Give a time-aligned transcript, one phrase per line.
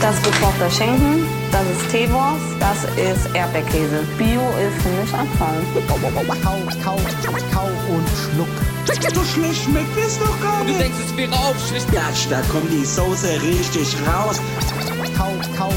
[0.00, 4.02] Das ist gekochter Schinken, das ist Teewurst, das ist Erdbeerkäse.
[4.16, 5.60] Bio ist für mich Abfall.
[5.86, 5.96] Kau,
[6.42, 6.96] kau,
[7.52, 8.48] kau und schluck.
[9.14, 10.80] So schlecht schmeckt es doch gar Du nicht.
[10.80, 11.92] denkst, es wäre aufschlicht.
[11.92, 14.40] Gatsch, da kommt die Soße richtig raus.
[15.16, 15.72] Kau, kau,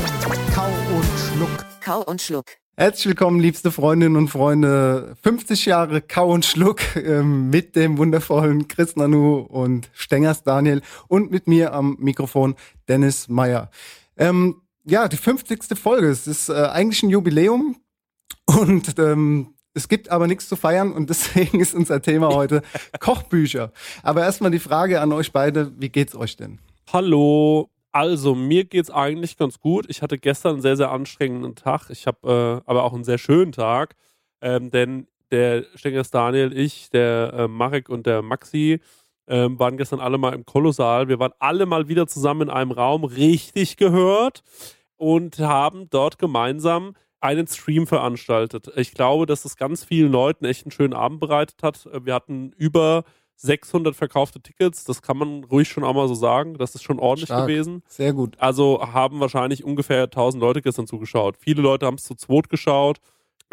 [0.55, 1.65] kau und schluck.
[1.81, 2.45] Kau und Schluck.
[2.77, 5.15] Herzlich willkommen, liebste Freundinnen und Freunde.
[5.21, 11.30] 50 Jahre Kau und Schluck ähm, mit dem wundervollen Chris Nanu und Stengers Daniel und
[11.30, 12.55] mit mir am Mikrofon
[12.87, 13.69] Dennis Meyer.
[14.17, 15.78] Ähm, ja, die 50.
[15.78, 16.09] Folge.
[16.09, 17.78] Es ist äh, eigentlich ein Jubiläum
[18.45, 22.61] und ähm, es gibt aber nichts zu feiern und deswegen ist unser Thema heute
[23.00, 23.72] Kochbücher.
[24.03, 26.59] Aber erstmal die Frage an euch beide, wie geht's euch denn?
[26.92, 27.70] Hallo.
[27.92, 29.86] Also, mir geht's eigentlich ganz gut.
[29.88, 31.92] Ich hatte gestern einen sehr, sehr anstrengenden Tag.
[31.92, 33.95] Ich habe äh, aber auch einen sehr schönen Tag,
[34.42, 38.80] ähm, denn der Stengers Daniel, ich, der äh, Marek und der Maxi
[39.27, 41.07] ähm, waren gestern alle mal im Kolossal.
[41.07, 44.41] Wir waren alle mal wieder zusammen in einem Raum, richtig gehört
[44.97, 48.69] und haben dort gemeinsam einen Stream veranstaltet.
[48.75, 51.85] Ich glaube, dass es ganz vielen Leuten echt einen schönen Abend bereitet hat.
[51.85, 53.03] Äh, Wir hatten über
[53.37, 54.83] 600 verkaufte Tickets.
[54.86, 56.58] Das kann man ruhig schon auch mal so sagen.
[56.58, 57.48] Das ist schon ordentlich Stark.
[57.48, 57.81] gewesen.
[57.87, 58.36] Sehr gut.
[58.39, 61.37] Also haben wahrscheinlich ungefähr 1000 Leute gestern zugeschaut.
[61.39, 62.99] Viele Leute haben es zu zweit geschaut.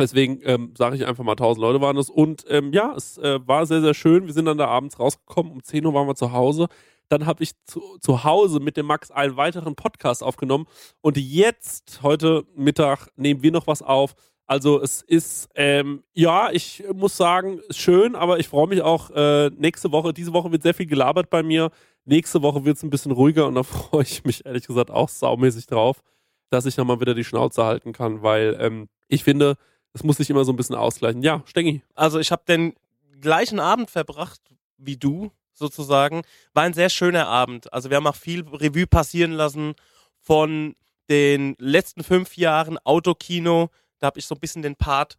[0.01, 2.11] Deswegen ähm, sage ich einfach mal, 1000 Leute waren es.
[2.11, 4.27] Und ähm, ja, es äh, war sehr, sehr schön.
[4.27, 5.53] Wir sind dann da abends rausgekommen.
[5.53, 6.67] Um 10 Uhr waren wir zu Hause.
[7.09, 10.67] Dann habe ich zu, zu Hause mit dem Max einen weiteren Podcast aufgenommen.
[11.01, 14.15] Und jetzt, heute Mittag, nehmen wir noch was auf.
[14.47, 19.49] Also es ist, ähm, ja, ich muss sagen, schön, aber ich freue mich auch äh,
[19.51, 20.13] nächste Woche.
[20.13, 21.71] Diese Woche wird sehr viel gelabert bei mir.
[22.05, 25.09] Nächste Woche wird es ein bisschen ruhiger und da freue ich mich ehrlich gesagt auch
[25.09, 26.03] saumäßig drauf,
[26.51, 29.57] dass ich nochmal wieder die Schnauze halten kann, weil ähm, ich finde,
[29.93, 31.23] es muss sich immer so ein bisschen ausgleichen.
[31.23, 31.83] Ja, Stengi.
[31.95, 32.75] Also ich habe den
[33.21, 34.41] gleichen Abend verbracht
[34.79, 36.23] wie du sozusagen.
[36.55, 37.73] War ein sehr schöner Abend.
[37.73, 39.75] Also wir haben auch viel Revue passieren lassen
[40.21, 40.75] von
[41.09, 43.71] den letzten fünf Jahren Autokino.
[43.99, 45.17] Da habe ich so ein bisschen den Part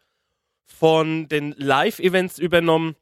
[0.66, 2.96] von den Live-Events übernommen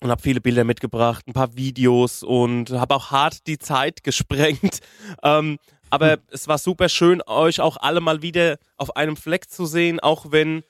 [0.00, 4.80] und habe viele Bilder mitgebracht, ein paar Videos und habe auch hart die Zeit gesprengt.
[5.22, 5.58] Ähm,
[5.90, 10.00] aber es war super schön, euch auch alle mal wieder auf einem Fleck zu sehen,
[10.00, 10.64] auch wenn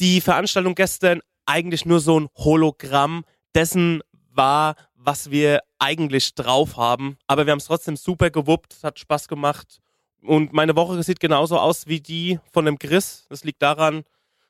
[0.00, 3.24] die Veranstaltung gestern eigentlich nur so ein Hologramm
[3.54, 4.02] dessen
[4.32, 7.16] war, was wir eigentlich drauf haben.
[7.26, 9.78] Aber wir haben es trotzdem super gewuppt, hat Spaß gemacht.
[10.22, 13.26] Und meine Woche sieht genauso aus wie die von dem Chris.
[13.28, 14.04] Das liegt daran,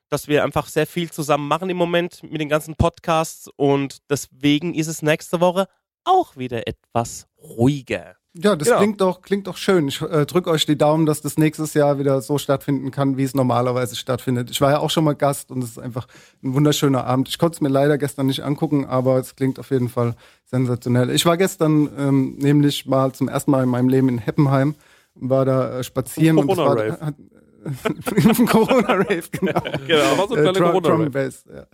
[0.08, 3.48] dass wir einfach sehr viel zusammen machen im Moment mit den ganzen Podcasts.
[3.56, 5.66] Und deswegen ist es nächste Woche
[6.04, 8.19] auch wieder etwas ruhiger.
[8.34, 8.78] Ja, das Genau.
[8.78, 9.88] klingt doch klingt doch schön.
[9.88, 13.24] Ich äh, drücke euch die Daumen, dass das nächstes Jahr wieder so stattfinden kann, wie
[13.24, 14.50] es normalerweise stattfindet.
[14.50, 16.06] Ich war ja auch schon mal Gast und es ist einfach
[16.44, 17.28] ein wunderschöner Abend.
[17.28, 20.14] Ich konnte es mir leider gestern nicht angucken, aber es klingt auf jeden Fall
[20.44, 21.10] sensationell.
[21.10, 24.76] Ich war gestern ähm, nämlich mal zum ersten Mal in meinem Leben in Heppenheim,
[25.16, 27.00] war da äh, spazieren und es war Corona-Rave.
[27.06, 27.14] hat,
[28.48, 29.60] Corona Rave genau.
[29.86, 31.10] Genau, war so Äh, Drum, Drum Corona-Rave.
[31.10, 31.66] Bass, ja.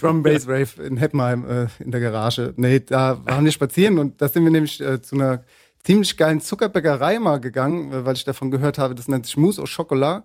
[0.00, 2.52] Drum Bass Rave in Heppenheim äh, in der Garage.
[2.56, 5.42] Nee, da waren wir spazieren und da sind wir nämlich äh, zu einer
[5.84, 9.62] ziemlich geilen Zuckerbäckerei mal gegangen, äh, weil ich davon gehört habe, das nennt sich Mousse
[9.62, 10.24] au Chocolat.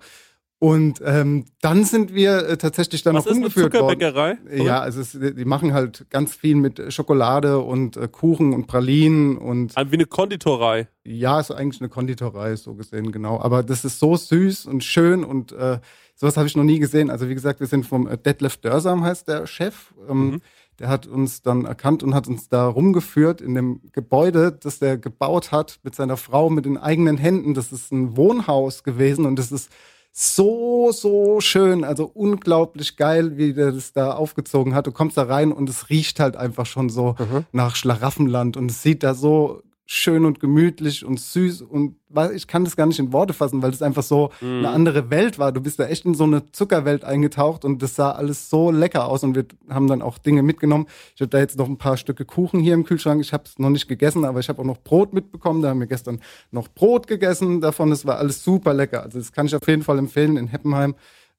[0.59, 3.99] Und ähm, dann sind wir äh, tatsächlich dann Was noch ist eine umgeführt worden.
[3.99, 4.37] Zuckerbäckerei?
[4.55, 9.37] Ja, also es, die machen halt ganz viel mit Schokolade und äh, Kuchen und Pralinen
[9.37, 10.87] und Ah, Wie eine Konditorei.
[11.03, 13.39] ja, ist eigentlich eine Konditorei, so gesehen, genau.
[13.39, 15.77] Aber das ist so süß und schön und äh,
[16.15, 17.11] sowas habe ich noch nie gesehen.
[17.11, 19.93] Also wie gesagt, wir sind vom äh, Detlef Dörsam, heißt der Chef.
[20.09, 20.41] Ähm, Mhm.
[20.79, 24.97] Der hat uns dann erkannt und hat uns da rumgeführt in dem Gebäude, das der
[24.97, 27.53] gebaut hat mit seiner Frau mit den eigenen Händen.
[27.53, 29.71] Das ist ein Wohnhaus gewesen und das ist
[30.11, 34.87] so, so schön, also unglaublich geil, wie der das da aufgezogen hat.
[34.87, 37.15] Du kommst da rein und es riecht halt einfach schon so
[37.51, 41.95] nach Schlaraffenland und es sieht da so schön und gemütlich und süß und
[42.35, 44.47] ich kann das gar nicht in Worte fassen, weil das einfach so Mhm.
[44.59, 45.51] eine andere Welt war.
[45.53, 49.07] Du bist da echt in so eine Zuckerwelt eingetaucht und das sah alles so lecker
[49.07, 50.87] aus und wir haben dann auch Dinge mitgenommen.
[51.15, 53.21] Ich habe da jetzt noch ein paar Stücke Kuchen hier im Kühlschrank.
[53.21, 55.61] Ich habe es noch nicht gegessen, aber ich habe auch noch Brot mitbekommen.
[55.61, 56.19] Da haben wir gestern
[56.51, 57.89] noch Brot gegessen davon.
[57.89, 59.03] Das war alles super lecker.
[59.03, 60.95] Also das kann ich auf jeden Fall empfehlen in Heppenheim.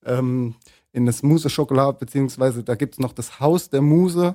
[0.07, 0.55] Ähm,
[0.93, 4.35] in das Muse Schokolade, beziehungsweise da gibt's noch das Haus der Muse.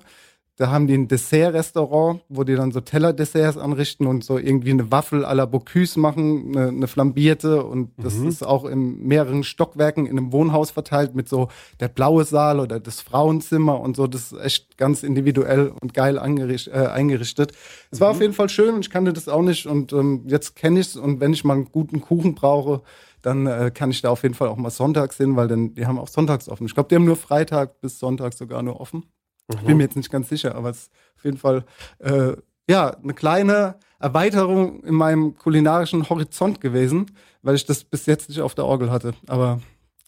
[0.55, 4.91] Da haben die ein Dessert-Restaurant, wo die dann so Teller-Desserts anrichten und so irgendwie eine
[4.91, 7.63] Waffel à la Bocuse machen, eine, eine flambierte.
[7.65, 11.47] Und das ist auch in mehreren Stockwerken in einem Wohnhaus verteilt mit so
[11.79, 14.05] der blaue Saal oder das Frauenzimmer und so.
[14.05, 17.53] Das ist echt ganz individuell und geil angericht, äh, eingerichtet.
[17.89, 19.65] Es war auf jeden Fall schön und ich kannte das auch nicht.
[19.65, 22.83] Und ähm, jetzt kenne ich's Und wenn ich mal einen guten Kuchen brauche,
[23.23, 25.87] dann äh, kann ich da auf jeden Fall auch mal sonntags hin, weil dann, die
[25.87, 26.67] haben auch sonntags offen.
[26.67, 29.05] Ich glaube, die haben nur Freitag bis Sonntag sogar nur offen.
[29.49, 31.65] Ich bin mir jetzt nicht ganz sicher, aber es ist auf jeden Fall
[31.99, 32.33] äh,
[32.69, 37.11] ja eine kleine Erweiterung in meinem kulinarischen Horizont gewesen,
[37.41, 39.13] weil ich das bis jetzt nicht auf der Orgel hatte.
[39.27, 39.61] Aber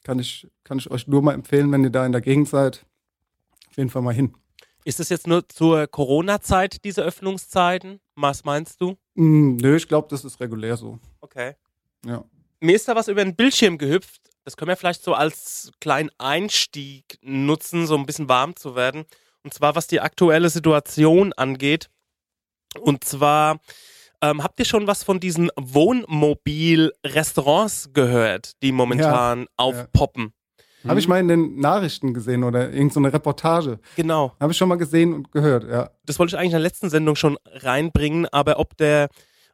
[0.04, 2.86] kann ich, kann ich euch nur mal empfehlen, wenn ihr da in der Gegend seid,
[3.70, 4.34] auf jeden Fall mal hin.
[4.84, 8.00] Ist es jetzt nur zur Corona-Zeit, diese Öffnungszeiten?
[8.16, 8.98] Was meinst du?
[9.16, 11.00] Mm, nö, ich glaube, das ist regulär so.
[11.22, 11.56] Okay.
[12.06, 12.24] Ja.
[12.60, 14.22] Mir ist da was über den Bildschirm gehüpft.
[14.44, 19.06] Das können wir vielleicht so als kleinen Einstieg nutzen, so ein bisschen warm zu werden.
[19.46, 21.92] Und zwar, was die aktuelle Situation angeht.
[22.82, 23.60] Und zwar,
[24.22, 30.34] ähm, habt ihr schon was von diesen Wohnmobil-Restaurants gehört, die momentan aufpoppen?
[30.88, 33.78] Habe ich mal in den Nachrichten gesehen oder irgendeine so eine Reportage.
[33.96, 34.34] Genau.
[34.40, 35.92] Habe ich schon mal gesehen und gehört, ja.
[36.06, 39.10] das wollte ich eigentlich in der letzten Sendung schon reinbringen, aber ob der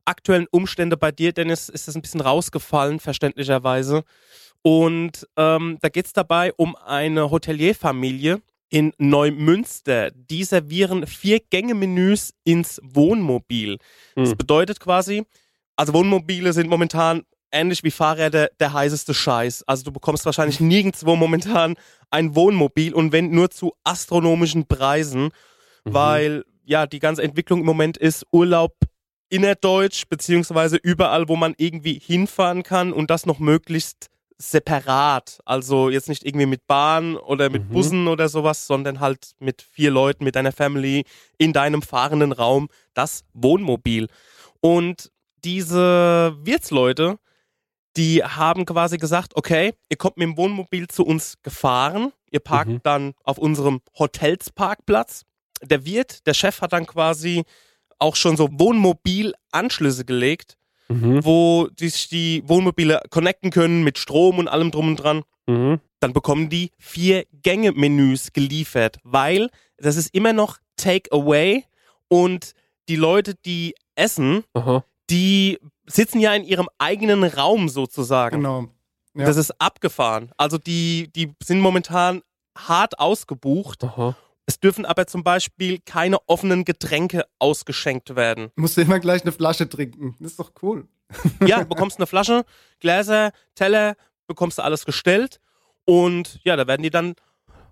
[0.06, 4.06] aktuellen Umstände bei dir, Dennis, ist das ein bisschen rausgefallen, verständlicherweise.
[4.62, 10.09] Und ähm, da geht es dabei um eine Hotelierfamilie in Neumünster.
[10.12, 13.77] Die servieren vier Gänge-Menüs ins Wohnmobil.
[14.15, 14.38] Das Hm.
[14.38, 15.23] bedeutet quasi,
[15.75, 19.63] also Wohnmobile sind momentan ähnlich wie Fahrräder der heißeste Scheiß.
[19.68, 21.75] Also du bekommst wahrscheinlich nirgendwo momentan
[22.09, 25.29] ein Wohnmobil und wenn nur zu astronomischen Preisen,
[25.83, 28.75] weil ja die ganze Entwicklung im Moment ist Urlaub
[29.29, 34.07] innerdeutsch beziehungsweise überall, wo man irgendwie hinfahren kann und das noch möglichst
[34.42, 35.40] separat.
[35.46, 37.74] Also jetzt nicht irgendwie mit Bahn oder mit Mhm.
[37.74, 41.04] Bussen oder sowas, sondern halt mit vier Leuten, mit deiner Family
[41.38, 44.08] in deinem fahrenden Raum, das Wohnmobil.
[44.60, 45.12] Und
[45.44, 47.18] diese Wirtsleute,
[47.98, 52.70] die haben quasi gesagt, okay, ihr kommt mit dem Wohnmobil zu uns gefahren, ihr parkt
[52.72, 52.80] Mhm.
[52.84, 55.24] dann auf unserem Hotelsparkplatz.
[55.64, 57.44] Der Wirt, der Chef hat dann quasi
[58.00, 60.58] auch schon so Wohnmobil-Anschlüsse gelegt,
[60.92, 61.24] Mhm.
[61.26, 65.24] wo die sich die Wohnmobile connecten können mit Strom und allem drum und dran.
[65.48, 65.80] Mhm.
[66.00, 71.64] Dann bekommen die vier Gänge-Menüs geliefert, weil das ist immer noch Take-Away
[72.08, 72.54] und
[72.90, 74.84] die Leute, die essen, Aha.
[75.10, 78.38] die sitzen ja in ihrem eigenen Raum sozusagen.
[78.38, 78.68] Genau.
[79.14, 79.26] Ja.
[79.26, 80.32] Das ist abgefahren.
[80.38, 82.22] Also die, die sind momentan
[82.58, 83.84] hart ausgebucht.
[83.84, 84.16] Aha.
[84.51, 88.51] Es dürfen aber zum Beispiel keine offenen Getränke ausgeschenkt werden.
[88.57, 90.18] Musst du immer gleich eine Flasche trinken.
[90.19, 90.89] Das ist doch cool.
[91.48, 92.44] Ja, du bekommst eine Flasche,
[92.81, 93.95] Gläser, Teller,
[94.27, 95.39] bekommst du alles gestellt
[95.86, 97.15] und ja, da werden die dann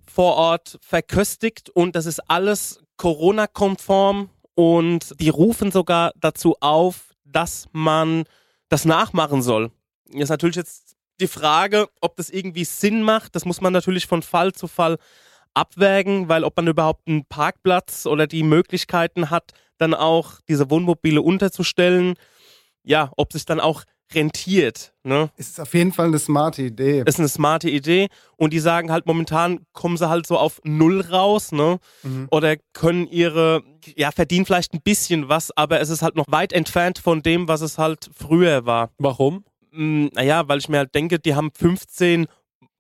[0.06, 7.68] vor Ort verköstigt und das ist alles Corona-konform und die rufen sogar dazu auf, dass
[7.74, 8.24] man
[8.70, 9.72] das nachmachen soll.
[10.06, 13.36] Jetzt ist natürlich jetzt die Frage, ob das irgendwie Sinn macht.
[13.36, 14.98] Das muss man natürlich von Fall zu Fall
[15.60, 21.22] abwägen, weil ob man überhaupt einen Parkplatz oder die Möglichkeiten hat, dann auch diese Wohnmobile
[21.22, 22.16] unterzustellen,
[22.84, 24.94] ja, ob sich dann auch rentiert.
[25.04, 25.30] Ne?
[25.38, 27.04] Es ist auf jeden Fall eine smarte Idee.
[27.06, 31.02] ist eine smarte Idee und die sagen halt momentan kommen sie halt so auf null
[31.02, 31.78] raus, ne?
[32.02, 32.28] Mhm.
[32.32, 33.62] Oder können ihre,
[33.96, 37.48] ja, verdienen vielleicht ein bisschen was, aber es ist halt noch weit entfernt von dem,
[37.48, 38.90] was es halt früher war.
[38.98, 39.44] Warum?
[39.72, 42.26] Mm, Naja, weil ich mir halt denke, die haben 15,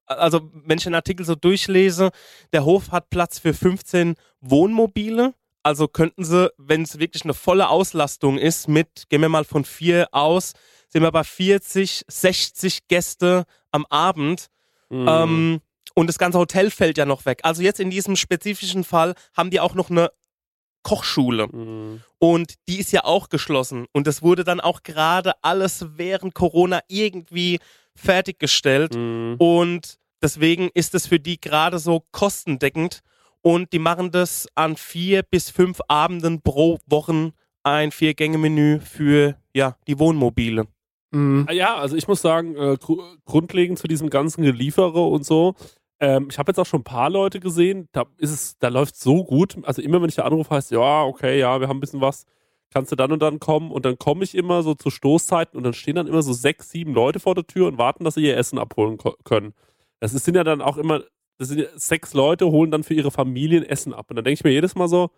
[0.09, 2.11] also wenn ich den Artikel so durchlese,
[2.51, 5.33] der Hof hat Platz für 15 Wohnmobile.
[5.61, 9.65] Also könnten sie, wenn es wirklich eine volle Auslastung ist, mit, gehen wir mal von
[9.65, 10.53] vier aus,
[10.87, 14.47] sind wir bei 40, 60 Gäste am Abend.
[14.89, 15.07] Mhm.
[15.07, 15.61] Ähm,
[15.95, 17.41] und das ganze Hotel fällt ja noch weg.
[17.43, 20.11] Also jetzt in diesem spezifischen Fall haben die auch noch eine
[20.83, 21.47] Kochschule.
[21.47, 22.01] Mhm.
[22.19, 23.85] Und die ist ja auch geschlossen.
[23.91, 27.59] Und das wurde dann auch gerade alles während Corona irgendwie
[27.99, 28.95] fertiggestellt.
[28.95, 29.35] Mhm.
[29.37, 33.01] Und deswegen ist es für die gerade so kostendeckend.
[33.41, 37.31] Und die machen das an vier bis fünf Abenden pro Wochen
[37.63, 40.67] ein Vier-Gänge-Menü für ja, die Wohnmobile.
[41.11, 41.47] Mhm.
[41.51, 45.55] Ja, also ich muss sagen, äh, gru grundlegend zu diesem ganzen Geliefere und so.
[45.99, 48.95] Ähm, ich habe jetzt auch schon ein paar Leute gesehen, da ist es, da läuft
[48.95, 49.57] so gut.
[49.63, 52.25] Also immer wenn ich da anrufe, heißt ja, okay, ja, wir haben ein bisschen was.
[52.71, 55.63] Kannst du dann und dann kommen und dann komme ich immer so zu Stoßzeiten und
[55.63, 58.25] dann stehen dann immer so sechs, sieben Leute vor der Tür und warten, dass sie
[58.25, 59.53] ihr Essen abholen können.
[59.99, 61.03] Das sind ja dann auch immer,
[61.37, 64.07] das sind ja, sechs Leute holen dann für ihre Familien Essen ab.
[64.09, 65.09] Und dann denke ich mir jedes Mal so,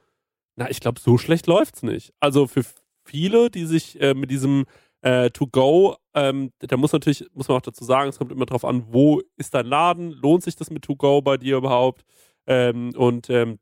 [0.55, 2.13] na, ich glaube, so schlecht läuft's nicht.
[2.19, 2.63] Also für
[3.05, 4.65] viele, die sich äh, mit diesem
[5.01, 8.65] äh, To-Go, ähm, da muss natürlich, muss man auch dazu sagen, es kommt immer drauf
[8.65, 12.03] an, wo ist dein Laden, lohnt sich das mit To-Go bei dir überhaupt?
[12.47, 13.59] Ähm, und ähm,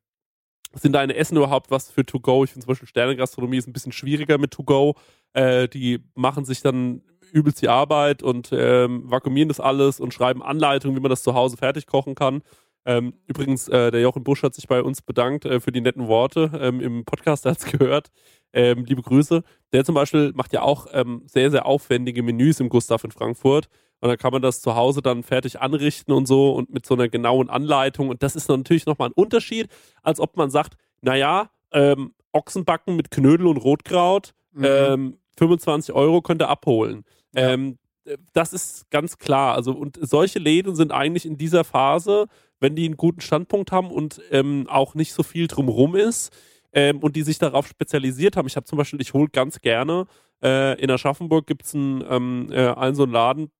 [0.73, 2.43] sind deine Essen überhaupt was für To-Go?
[2.43, 4.95] Ich finde zum Beispiel Sternegastronomie ist ein bisschen schwieriger mit To-Go.
[5.33, 10.41] Äh, die machen sich dann übelst die Arbeit und ähm, vakuumieren das alles und schreiben
[10.41, 12.41] Anleitungen, wie man das zu Hause fertig kochen kann.
[12.85, 16.07] Ähm, übrigens, äh, der Jochen Busch hat sich bei uns bedankt äh, für die netten
[16.07, 18.09] Worte ähm, im Podcast, der hat es gehört.
[18.51, 19.43] Ähm, liebe Grüße.
[19.73, 23.69] Der zum Beispiel macht ja auch ähm, sehr, sehr aufwendige Menüs im Gustav in Frankfurt.
[24.01, 26.93] Und dann kann man das zu Hause dann fertig anrichten und so und mit so
[26.93, 28.09] einer genauen Anleitung.
[28.09, 29.67] Und das ist natürlich nochmal ein Unterschied,
[30.03, 34.65] als ob man sagt, naja, ähm, Ochsenbacken mit Knödel und Rotkraut, Mhm.
[34.65, 37.05] ähm, 25 Euro könnt ihr abholen.
[37.35, 37.49] Ja.
[37.49, 39.55] Ähm, äh, das ist ganz klar.
[39.55, 42.27] Also, und solche Läden sind eigentlich in dieser Phase,
[42.59, 46.35] wenn die einen guten Standpunkt haben und ähm, auch nicht so viel drumrum ist
[46.73, 48.47] ähm, und die sich darauf spezialisiert haben.
[48.47, 50.07] Ich habe zum Beispiel, ich hole ganz gerne,
[50.43, 53.51] äh, in Aschaffenburg gibt es einen, ähm, äh, einen so einen Laden,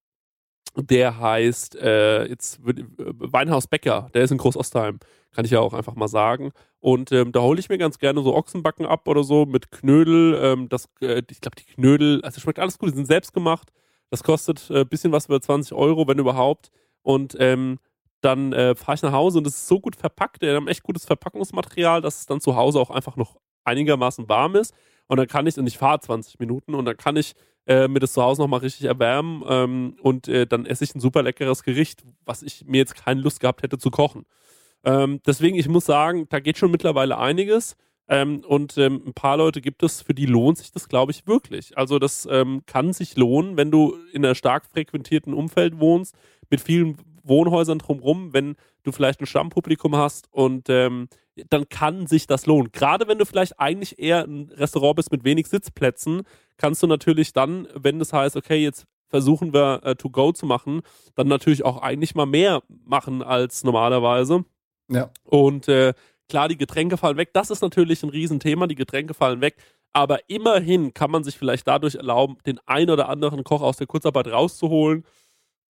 [0.76, 5.00] der heißt äh, jetzt äh, Weinhaus Bäcker, der ist in Großostheim,
[5.32, 6.52] kann ich ja auch einfach mal sagen.
[6.80, 10.40] Und ähm, da hole ich mir ganz gerne so Ochsenbacken ab oder so mit Knödel.
[10.42, 13.72] Ähm, das, äh, ich glaube, die Knödel, also schmeckt alles gut, die sind selbst gemacht.
[14.10, 16.72] Das kostet ein äh, bisschen was über 20 Euro, wenn überhaupt.
[17.02, 17.80] Und ähm,
[18.22, 20.42] dann äh, fahre ich nach Hause und es ist so gut verpackt.
[20.42, 24.56] Wir haben echt gutes Verpackungsmaterial, dass es dann zu Hause auch einfach noch einigermaßen warm
[24.56, 24.74] ist.
[25.08, 27.34] Und dann kann ich, und ich fahre 20 Minuten und dann kann ich
[27.70, 31.00] äh, mir das zu Hause nochmal richtig erwärmen ähm, und äh, dann esse ich ein
[31.00, 34.26] super leckeres Gericht, was ich mir jetzt keine Lust gehabt hätte zu kochen.
[34.84, 37.78] Ähm, deswegen, ich muss sagen, da geht schon mittlerweile einiges.
[38.08, 41.28] Ähm, und ähm, ein paar Leute gibt es, für die lohnt sich das, glaube ich,
[41.28, 41.78] wirklich.
[41.78, 46.16] Also das ähm, kann sich lohnen, wenn du in einer stark frequentierten Umfeld wohnst,
[46.50, 51.08] mit vielen Wohnhäusern drumherum, wenn du vielleicht ein Stammpublikum hast und ähm,
[51.52, 52.72] dann kann sich das lohnen.
[52.72, 56.24] Gerade wenn du vielleicht eigentlich eher ein Restaurant bist mit wenig Sitzplätzen,
[56.60, 60.46] kannst du natürlich dann, wenn das heißt, okay, jetzt versuchen wir äh, to go zu
[60.46, 60.82] machen,
[61.16, 64.46] dann natürlich auch eigentlich mal mehr machen als normalerweise.
[64.88, 65.10] Ja.
[65.24, 65.94] Und äh,
[66.28, 67.30] klar, die Getränke fallen weg.
[67.34, 68.68] Das ist natürlich ein Riesenthema.
[68.68, 69.56] Die Getränke fallen weg.
[69.94, 73.88] Aber immerhin kann man sich vielleicht dadurch erlauben, den ein oder anderen Koch aus der
[73.88, 75.04] Kurzarbeit rauszuholen,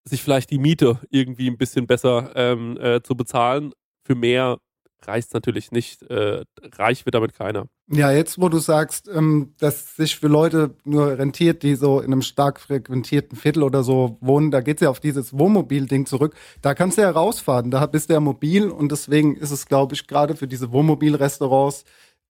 [0.03, 3.73] sich vielleicht die Miete irgendwie ein bisschen besser ähm, äh, zu bezahlen.
[4.03, 4.57] Für mehr
[5.05, 6.03] reicht natürlich nicht.
[6.03, 6.43] Äh,
[6.77, 7.65] reich wird damit keiner.
[7.91, 12.11] Ja, jetzt wo du sagst, ähm, dass sich für Leute nur rentiert, die so in
[12.11, 16.35] einem stark frequentierten Viertel oder so wohnen, da geht's ja auf dieses Wohnmobil-Ding zurück.
[16.61, 19.95] Da kannst du ja rausfahren, da bist du ja mobil und deswegen ist es, glaube
[19.95, 21.85] ich, gerade für diese Wohnmobilrestaurants,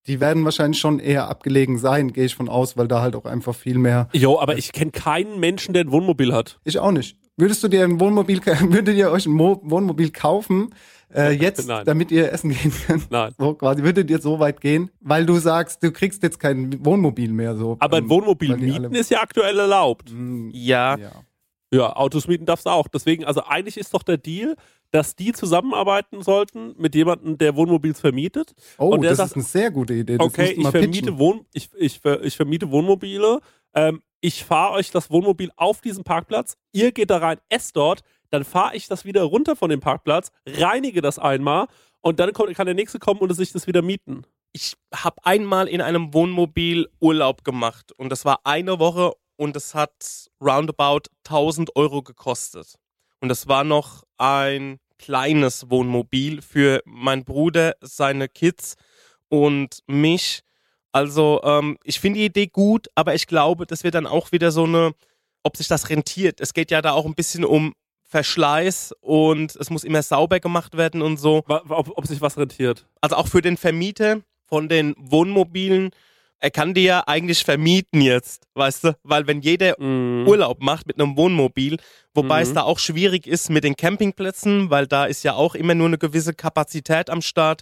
[0.08, 3.26] die werden wahrscheinlich schon eher abgelegen sein, gehe ich von aus, weil da halt auch
[3.26, 4.10] einfach viel mehr.
[4.14, 6.60] Jo, aber ich kenne keinen Menschen, der ein Wohnmobil hat.
[6.64, 7.18] Ich auch nicht.
[7.40, 10.70] Würdest du dir ein Wohnmobil, würdet ihr euch ein Mo Wohnmobil kaufen,
[11.14, 11.86] äh, jetzt, Nein.
[11.86, 13.10] damit ihr essen gehen könnt?
[13.10, 13.34] Nein.
[13.38, 14.92] So quasi, würdet ihr so weit gehen?
[15.00, 17.78] Weil du sagst, du kriegst jetzt kein Wohnmobil mehr so.
[17.80, 20.12] Aber ein ähm, Wohnmobil mieten ist ja aktuell erlaubt.
[20.12, 21.12] Mm, Ja, ja.
[21.72, 22.88] Ja, Autos mieten darfst du auch.
[22.88, 24.56] Deswegen, also eigentlich ist doch der Deal,
[24.90, 28.56] dass die zusammenarbeiten sollten mit jemandem, der Wohnmobils vermietet.
[28.80, 30.18] Oh, Und der das sagt, ist eine sehr gute Idee.
[30.18, 31.20] Das okay, ich mal vermiete, pitchen.
[31.20, 33.40] Wohn, ich, ich, ver- ich vermiete Wohnmobile.
[33.76, 36.56] Ähm, ich fahre euch das Wohnmobil auf diesen Parkplatz.
[36.72, 38.02] Ihr geht da rein, esst dort.
[38.30, 41.68] Dann fahre ich das wieder runter von dem Parkplatz, reinige das einmal
[42.02, 44.24] und dann kommt, kann der nächste kommen und sich das wieder mieten.
[44.52, 49.76] ich habe einmal in einem Wohnmobil Urlaub gemacht und das war eine Woche und es
[49.76, 52.76] hat roundabout 1000 Euro gekostet.
[53.22, 58.76] Und das war noch ein kleines Wohnmobil für meinen Bruder, seine Kids
[59.30, 60.42] und mich.
[60.92, 64.52] Also ähm, ich finde die Idee gut, aber ich glaube, das wird dann auch wieder
[64.52, 64.94] so eine,
[65.44, 66.42] ob sich das rentiert.
[66.42, 67.74] Es geht ja da auch ein bisschen um
[68.10, 71.44] Verschleiß und es muss immer sauber gemacht werden und so.
[71.48, 72.88] Ob, ob sich was rentiert.
[73.02, 75.92] Also auch für den Vermieter von den Wohnmobilen,
[76.40, 78.96] er kann die ja eigentlich vermieten jetzt, weißt du?
[79.04, 80.26] Weil wenn jeder Mhm.
[80.28, 81.78] Urlaub macht mit einem Wohnmobil,
[82.16, 82.44] wobei Mhm.
[82.48, 85.88] es da auch schwierig ist mit den Campingplätzen, weil da ist ja auch immer nur
[85.88, 87.62] eine gewisse Kapazität am Start.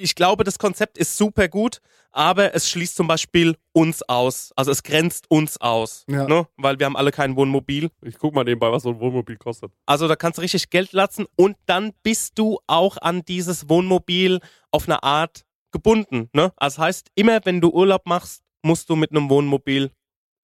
[0.00, 1.80] Ich glaube, das Konzept ist super gut,
[2.12, 4.52] aber es schließt zum Beispiel uns aus.
[4.54, 6.26] Also es grenzt uns aus, Ja.
[6.28, 6.46] ne?
[6.56, 7.90] weil wir haben alle kein Wohnmobil.
[8.02, 9.72] Ich guck mal nebenbei, was so ein Wohnmobil kostet.
[9.86, 14.40] Also da kannst du richtig Geld latzen und dann bist du auch an dieses Wohnmobil
[14.70, 16.30] auf eine Art gebunden.
[16.32, 16.52] Ne?
[16.56, 19.90] Also heißt, immer wenn du Urlaub machst, musst du mit einem Wohnmobil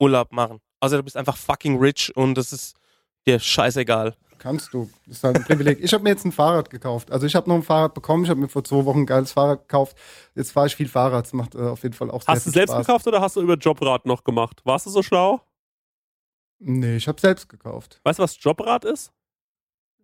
[0.00, 0.60] Urlaub machen.
[0.80, 2.74] Also du bist einfach fucking rich und das ist
[3.26, 4.16] dir scheißegal.
[4.44, 4.90] Kannst du.
[5.06, 5.78] Das ist halt ein Privileg.
[5.82, 7.10] Ich habe mir jetzt ein Fahrrad gekauft.
[7.10, 8.24] Also ich habe noch ein Fahrrad bekommen.
[8.24, 9.96] Ich habe mir vor zwei Wochen ein geiles Fahrrad gekauft.
[10.34, 11.24] Jetzt fahre ich viel Fahrrad.
[11.24, 12.86] Das macht äh, auf jeden Fall auch sehr Hast du selbst Spaß.
[12.86, 14.60] gekauft oder hast du über Jobrad noch gemacht?
[14.64, 15.40] Warst du so schlau?
[16.58, 18.00] Nee, ich habe selbst gekauft.
[18.04, 19.12] Weißt du, was Jobrad ist?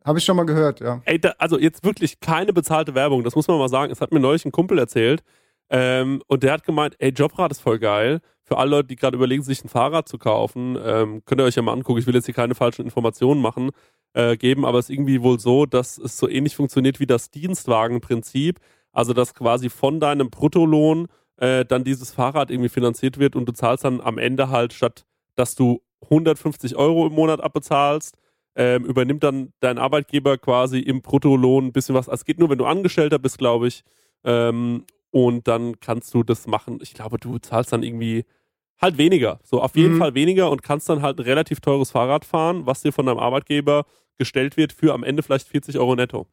[0.05, 1.03] Habe ich schon mal gehört, ja.
[1.05, 3.93] Ey, da, also jetzt wirklich keine bezahlte Werbung, das muss man mal sagen.
[3.93, 5.23] Es hat mir neulich ein Kumpel erzählt.
[5.69, 8.23] Ähm, und der hat gemeint, ey, Jobrad ist voll geil.
[8.51, 11.55] Für alle Leute, die gerade überlegen, sich ein Fahrrad zu kaufen, ähm, könnt ihr euch
[11.55, 12.01] ja mal angucken.
[12.01, 13.71] Ich will jetzt hier keine falschen Informationen machen,
[14.13, 17.31] äh, geben, aber es ist irgendwie wohl so, dass es so ähnlich funktioniert wie das
[17.31, 18.59] Dienstwagenprinzip.
[18.91, 23.53] Also, dass quasi von deinem Bruttolohn äh, dann dieses Fahrrad irgendwie finanziert wird und du
[23.53, 25.05] zahlst dann am Ende halt, statt
[25.37, 28.17] dass du 150 Euro im Monat abbezahlst,
[28.57, 32.09] ähm, übernimmt dann dein Arbeitgeber quasi im Bruttolohn ein bisschen was.
[32.09, 33.85] Also es geht nur, wenn du Angestellter bist, glaube ich.
[34.25, 36.79] Ähm, und dann kannst du das machen.
[36.83, 38.25] Ich glaube, du zahlst dann irgendwie
[38.81, 39.41] halt weniger.
[39.45, 39.99] So auf jeden Mhm.
[39.99, 43.19] Fall weniger und kannst dann halt ein relativ teures Fahrrad fahren, was dir von deinem
[43.19, 43.85] Arbeitgeber
[44.19, 46.27] gestellt wird für am Ende vielleicht 40 Euro netto.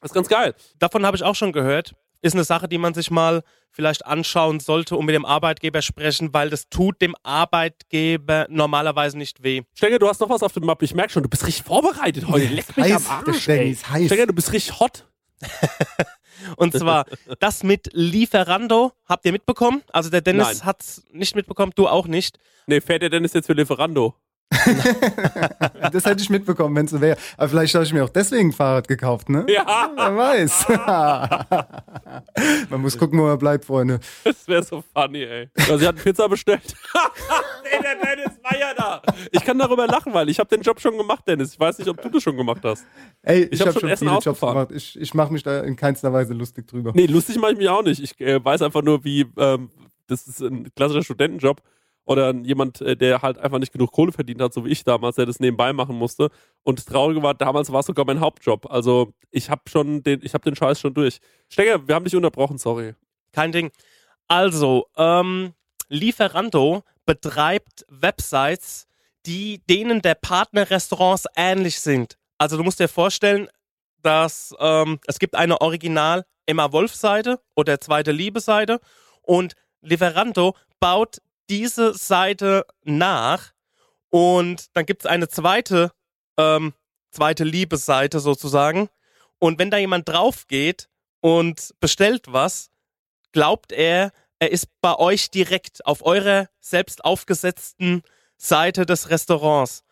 [0.00, 0.54] Das ist ganz geil.
[0.78, 1.94] Davon habe ich auch schon gehört.
[2.22, 6.32] Ist eine Sache, die man sich mal vielleicht anschauen sollte und mit dem Arbeitgeber sprechen,
[6.32, 9.62] weil das tut dem Arbeitgeber normalerweise nicht weh.
[9.74, 10.84] Stenger, du hast noch was auf dem Mappe.
[10.84, 12.46] Ich merke schon, du bist richtig vorbereitet heute.
[12.46, 13.42] Leck mich heiß, am der Arsch.
[13.42, 15.06] Stenger, du bist richtig hot.
[16.56, 17.06] Und zwar
[17.40, 19.82] das mit Lieferando, habt ihr mitbekommen?
[19.92, 20.64] Also der Dennis Nein.
[20.64, 22.38] hat's nicht mitbekommen, du auch nicht.
[22.66, 24.14] Nee, fährt der Dennis jetzt für Lieferando?
[25.92, 27.16] Das hätte ich mitbekommen, wenn es so wäre.
[27.36, 29.44] Aber vielleicht habe ich mir auch deswegen ein Fahrrad gekauft, ne?
[29.48, 30.66] Ja, Wer weiß.
[32.70, 34.00] Man muss gucken, wo er bleibt, Freunde.
[34.24, 35.48] das wäre so funny, ey.
[35.58, 36.62] Also, sie hat Pizza bestellt.
[37.64, 39.02] nee, der Dennis war ja da.
[39.30, 41.54] Ich kann darüber lachen, weil ich habe den Job schon gemacht, Dennis.
[41.54, 42.84] Ich weiß nicht, ob du das schon gemacht hast.
[43.22, 44.68] Ey, Ich ich, hab habe schon schon viele Jobs gemacht.
[44.72, 46.92] Ich, ich mache mich da in keinster Weise lustig drüber.
[46.94, 48.02] Nee, lustig mache ich mich auch nicht.
[48.02, 49.70] Ich äh, weiß einfach nur, wie, ähm,
[50.08, 51.62] das ist ein klassischer Studentenjob
[52.06, 55.16] oder jemand, äh, der halt einfach nicht genug Kohle verdient hat, so wie ich damals,
[55.16, 56.30] der das nebenbei machen musste.
[56.62, 58.70] Und das Traurige war, damals war es sogar mein Hauptjob.
[58.70, 61.18] Also ich habe schon den, ich habe den Scheiß schon durch.
[61.48, 62.94] Stenger, wir haben dich unterbrochen, sorry.
[63.32, 63.70] Kein Ding.
[64.28, 65.52] Also, ähm,
[65.88, 68.86] Lieferando betreibt Websites,
[69.24, 72.16] die denen der Partnerrestaurants ähnlich sind.
[72.38, 73.48] Also du musst dir vorstellen,
[74.02, 78.80] dass ähm, es gibt eine Original Emma Wolf Seite oder zweite Liebe Seite
[79.22, 83.52] und Lieferando baut diese Seite nach
[84.10, 85.92] und dann gibt es eine zweite
[86.36, 86.74] ähm,
[87.10, 88.88] zweite Liebe Seite sozusagen
[89.38, 90.88] und wenn da jemand drauf geht
[91.20, 92.70] und bestellt was,
[93.32, 98.02] glaubt er, er ist bei euch direkt auf eurer selbst aufgesetzten
[98.36, 99.82] Seite des Restaurants.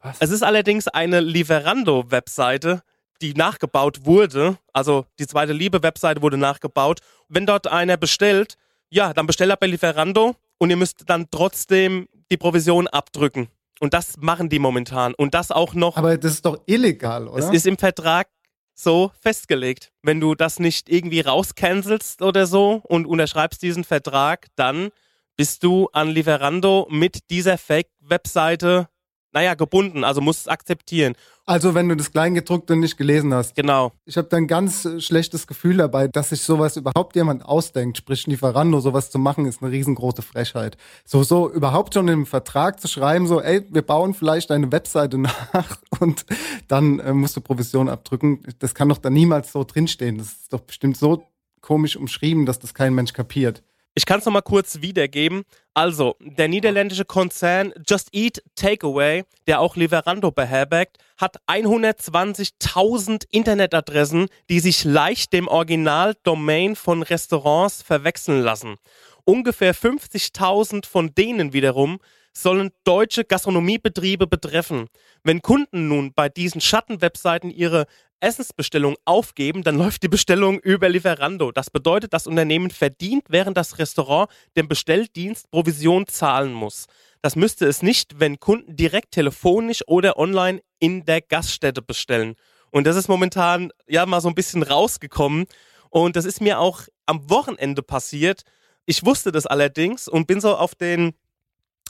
[0.00, 0.16] Was?
[0.20, 2.82] Es ist allerdings eine Lieferando-Webseite,
[3.22, 4.58] die nachgebaut wurde.
[4.72, 7.00] Also die zweite Liebe-Webseite wurde nachgebaut.
[7.28, 8.56] Wenn dort einer bestellt,
[8.90, 13.48] ja, dann bestellt er bei Lieferando und ihr müsst dann trotzdem die Provision abdrücken.
[13.80, 15.14] Und das machen die momentan.
[15.14, 17.44] Und das auch noch Aber das ist doch illegal, oder?
[17.44, 18.28] es ist im Vertrag
[18.74, 19.92] so festgelegt.
[20.02, 24.90] Wenn du das nicht irgendwie rauscancelst oder so und unterschreibst diesen Vertrag, dann
[25.36, 28.88] bist du an Lieferando mit dieser Fake-Webseite,
[29.34, 30.04] naja, gebunden.
[30.04, 31.14] Also musst es akzeptieren.
[31.44, 33.54] also wenn du das Kleingedruckte nicht gelesen hast.
[33.54, 33.92] Genau.
[34.06, 37.98] Ich habe da ein ganz äh, schlechtes Gefühl dabei, dass sich sowas überhaupt jemand ausdenkt.
[37.98, 40.78] Sprich, Lieferando, sowas zu machen, ist eine riesengroße Frechheit.
[41.04, 45.18] So, so überhaupt schon im Vertrag zu schreiben, so, ey, wir bauen vielleicht eine Webseite
[45.52, 46.24] nach und
[46.68, 48.40] dann äh, musst du Provision abdrücken.
[48.60, 50.16] Das kann doch da niemals so drinstehen.
[50.16, 51.26] Das ist doch bestimmt so
[51.60, 53.62] komisch umschrieben, dass das kein Mensch kapiert.
[53.96, 55.44] Ich kann es nochmal kurz wiedergeben.
[55.72, 64.58] Also, der niederländische Konzern Just Eat Takeaway, der auch Lieferando beherbergt, hat 120.000 Internetadressen, die
[64.58, 68.76] sich leicht dem Original-Domain von Restaurants verwechseln lassen.
[69.24, 72.00] Ungefähr 50.000 von denen wiederum
[72.36, 74.88] sollen deutsche Gastronomiebetriebe betreffen.
[75.22, 77.86] Wenn Kunden nun bei diesen Schattenwebseiten ihre
[78.24, 81.52] Essensbestellung aufgeben, dann läuft die Bestellung über Lieferando.
[81.52, 86.86] Das bedeutet, das Unternehmen verdient, während das Restaurant dem Bestelldienst Provision zahlen muss.
[87.22, 92.34] Das müsste es nicht, wenn Kunden direkt telefonisch oder online in der Gaststätte bestellen.
[92.70, 95.46] Und das ist momentan ja mal so ein bisschen rausgekommen.
[95.90, 98.42] Und das ist mir auch am Wochenende passiert.
[98.84, 101.12] Ich wusste das allerdings und bin so auf den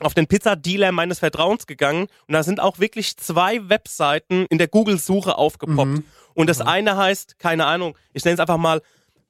[0.00, 4.68] auf den Pizzadealer meines Vertrauens gegangen und da sind auch wirklich zwei Webseiten in der
[4.68, 5.90] Google-Suche aufgepoppt.
[5.90, 6.04] Mhm.
[6.34, 8.82] Und das eine heißt, keine Ahnung, ich nenne es einfach mal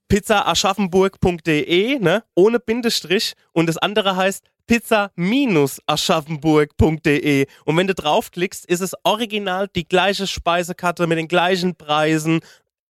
[0.08, 3.34] pizzaaschaffenburg.de, ne, ohne Bindestrich.
[3.52, 7.46] Und das andere heißt pizza-aschaffenburg.de.
[7.64, 12.40] Und wenn du draufklickst, ist es original die gleiche Speisekarte mit den gleichen Preisen,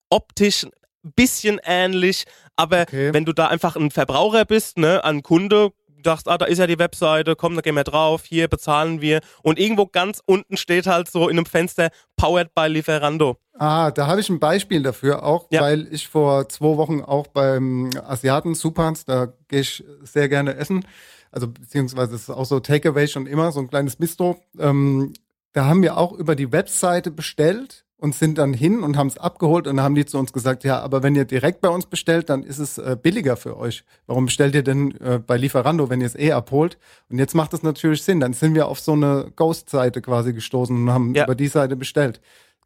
[0.09, 0.71] optisch ein
[1.15, 2.25] bisschen ähnlich.
[2.55, 3.13] Aber Okay.
[3.13, 5.71] wenn du da einfach ein Verbraucher bist, ne, ein Kunde,
[6.03, 9.21] dachtest, ah, da ist ja die Webseite, komm, da gehen wir drauf, hier bezahlen wir.
[9.41, 13.37] Und irgendwo ganz unten steht halt so in einem Fenster, powered by Lieferando.
[13.57, 15.61] Ah, da habe ich ein Beispiel dafür, auch Ja.
[15.61, 20.85] weil ich vor zwei Wochen auch beim Asiaten Supans, da gehe ich sehr gerne essen,
[21.31, 24.39] also beziehungsweise es ist auch so Takeaway schon immer, so ein kleines Bistro.
[24.59, 25.13] Ähm,
[25.53, 29.17] da haben wir auch über die Webseite bestellt und sind dann hin und haben es
[29.17, 31.85] abgeholt und dann haben die zu uns gesagt, ja, aber wenn ihr direkt bei uns
[31.85, 33.85] bestellt, dann ist es äh, billiger für euch.
[34.07, 36.77] Warum bestellt ihr denn äh, bei Lieferando, wenn ihr es eh abholt?
[37.09, 38.19] Und jetzt macht es natürlich Sinn.
[38.19, 41.23] Dann sind wir auf so eine Ghost-Seite quasi gestoßen und haben Ja.
[41.23, 42.19] über die Seite bestellt.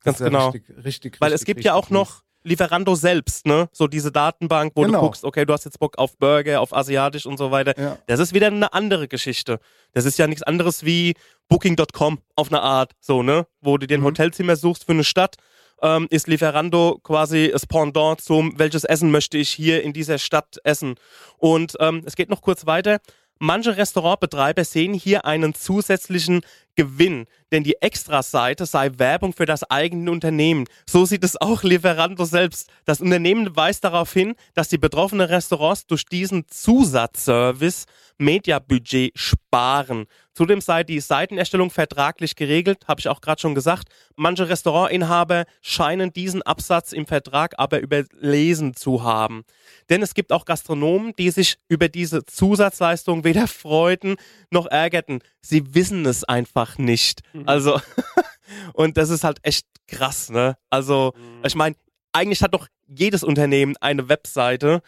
[0.03, 0.49] Ganz ist ja genau.
[0.49, 3.69] Richtig, richtig, Weil es richtig, gibt ja auch noch Lieferando selbst, ne?
[3.71, 4.99] So diese Datenbank, wo Genau.
[4.99, 7.77] du guckst, okay, du hast jetzt Bock auf Burger, auf Asiatisch und so weiter.
[7.79, 7.97] Ja.
[8.07, 9.59] Das ist wieder eine andere Geschichte.
[9.93, 11.13] Das ist ja nichts anderes wie
[11.49, 13.47] Booking.com auf eine Art, so, ne?
[13.61, 14.05] Wo du dir ein Mhm.
[14.05, 15.35] Hotelzimmer suchst für eine Stadt,
[15.81, 20.57] ähm, ist Lieferando quasi das Pendant zum, welches Essen möchte ich hier in dieser Stadt
[20.63, 20.95] essen.
[21.37, 22.99] Und ähm, es geht noch kurz weiter.
[23.39, 26.41] Manche Restaurantbetreiber sehen hier einen zusätzlichen
[26.75, 30.65] Gewinn, denn die Extra-Seite sei Werbung für das eigene Unternehmen.
[30.87, 32.69] So sieht es auch Lieferando selbst.
[32.85, 37.85] Das Unternehmen weist darauf hin, dass die betroffenen Restaurants durch diesen Zusatzservice
[38.19, 40.05] Mediabudget sparen.
[40.37, 43.89] Zudem sei die Seitenerstellung vertraglich geregelt, habe ich auch gerade schon gesagt.
[44.15, 49.45] Manche Restaurantinhaber scheinen diesen Absatz im Vertrag aber überlesen zu haben.
[49.89, 54.17] Denn es gibt auch Gastronomen, die sich über diese Zusatzleistung weder freuten
[54.51, 55.23] noch ärgerten.
[55.41, 57.23] Sie wissen es einfach nicht.
[57.47, 57.81] Also,
[58.73, 60.55] und das ist halt echt krass, ne?
[60.69, 61.75] Also, ich meine,
[62.11, 64.83] eigentlich hat doch jedes Unternehmen eine Webseite,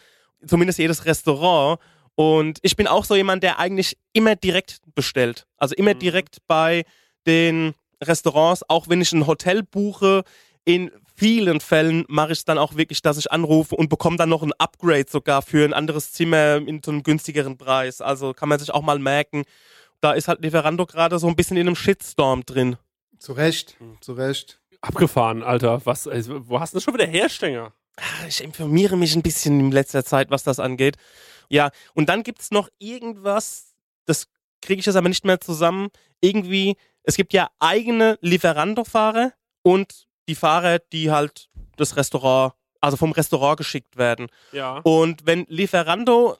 [0.46, 1.80] zumindest jedes Restaurant.
[2.20, 5.46] Und ich bin auch so jemand, der eigentlich immer direkt bestellt.
[5.56, 6.84] Also immer direkt bei
[7.26, 10.24] den Restaurants, auch wenn ich ein Hotel buche,
[10.66, 14.28] in vielen Fällen mache ich es dann auch wirklich, dass ich anrufe und bekomme dann
[14.28, 18.02] noch ein Upgrade sogar für ein anderes Zimmer in so einem günstigeren Preis.
[18.02, 19.44] Also kann man sich auch mal merken,
[20.02, 22.76] da ist halt Lieferando gerade so ein bisschen in einem Shitstorm drin.
[23.16, 24.60] Zu Recht, zu Recht.
[24.82, 25.80] Abgefahren, Alter.
[25.86, 27.72] Was, also, wo hast du denn schon wieder Hersteller?
[28.28, 30.98] Ich informiere mich ein bisschen in letzter Zeit, was das angeht.
[31.50, 33.74] Ja, und dann gibt's noch irgendwas,
[34.06, 34.28] das
[34.62, 35.88] kriege ich jetzt aber nicht mehr zusammen.
[36.20, 39.32] Irgendwie, es gibt ja eigene Lieferando-Fahrer
[39.62, 44.28] und die Fahrer, die halt das Restaurant, also vom Restaurant geschickt werden.
[44.52, 44.78] Ja.
[44.84, 46.36] Und wenn Lieferando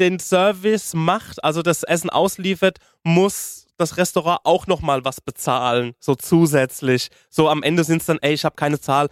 [0.00, 6.14] den Service macht, also das Essen ausliefert, muss das Restaurant auch nochmal was bezahlen, so
[6.14, 7.10] zusätzlich.
[7.28, 9.08] So am Ende sind es dann, ey, ich habe keine Zahl.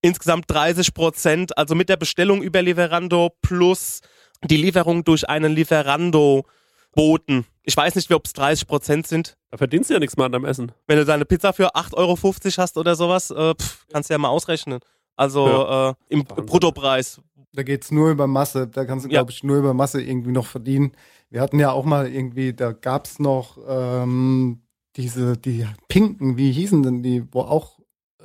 [0.00, 4.00] Insgesamt 30 Prozent, also mit der Bestellung über Lieferando plus
[4.44, 7.44] die Lieferung durch einen Lieferando-Boten.
[7.62, 9.36] Ich weiß nicht, ob es 30 Prozent sind.
[9.50, 10.72] Da verdienst du ja nichts mehr an deinem Essen.
[10.86, 12.16] Wenn du deine Pizza für 8,50 Euro
[12.62, 14.80] hast oder sowas, äh, pff, kannst du ja mal ausrechnen.
[15.16, 16.46] Also äh, im Wahnsinn.
[16.46, 17.20] Bruttopreis.
[17.52, 18.68] Da geht's nur über Masse.
[18.68, 19.18] Da kannst du, Ja.
[19.20, 20.92] glaube ich, nur über Masse irgendwie noch verdienen.
[21.30, 24.62] Wir hatten ja auch mal irgendwie, da gab's noch ähm,
[24.96, 27.78] diese, die Pinken, wie hießen denn die, wo auch.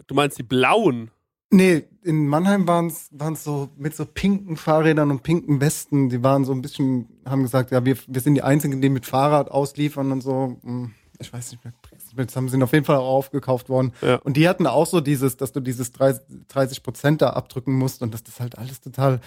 [0.07, 1.11] Du meinst die blauen?
[1.55, 3.09] Nee, in Mannheim waren es
[3.43, 6.09] so mit so pinken Fahrrädern und pinken Westen.
[6.09, 9.05] Die waren so ein bisschen, haben gesagt, ja, wir, wir sind die Einzigen, die mit
[9.05, 10.57] Fahrrad ausliefern und so.
[10.63, 11.73] Hm, Ich weiß nicht mehr.
[12.17, 13.93] Jetzt haben sie auf jeden Fall auch aufgekauft worden.
[14.01, 14.15] Ja.
[14.17, 18.13] Und die hatten auch so dieses, dass du dieses 30 Prozent da abdrücken musst und
[18.13, 19.19] dass das halt alles total,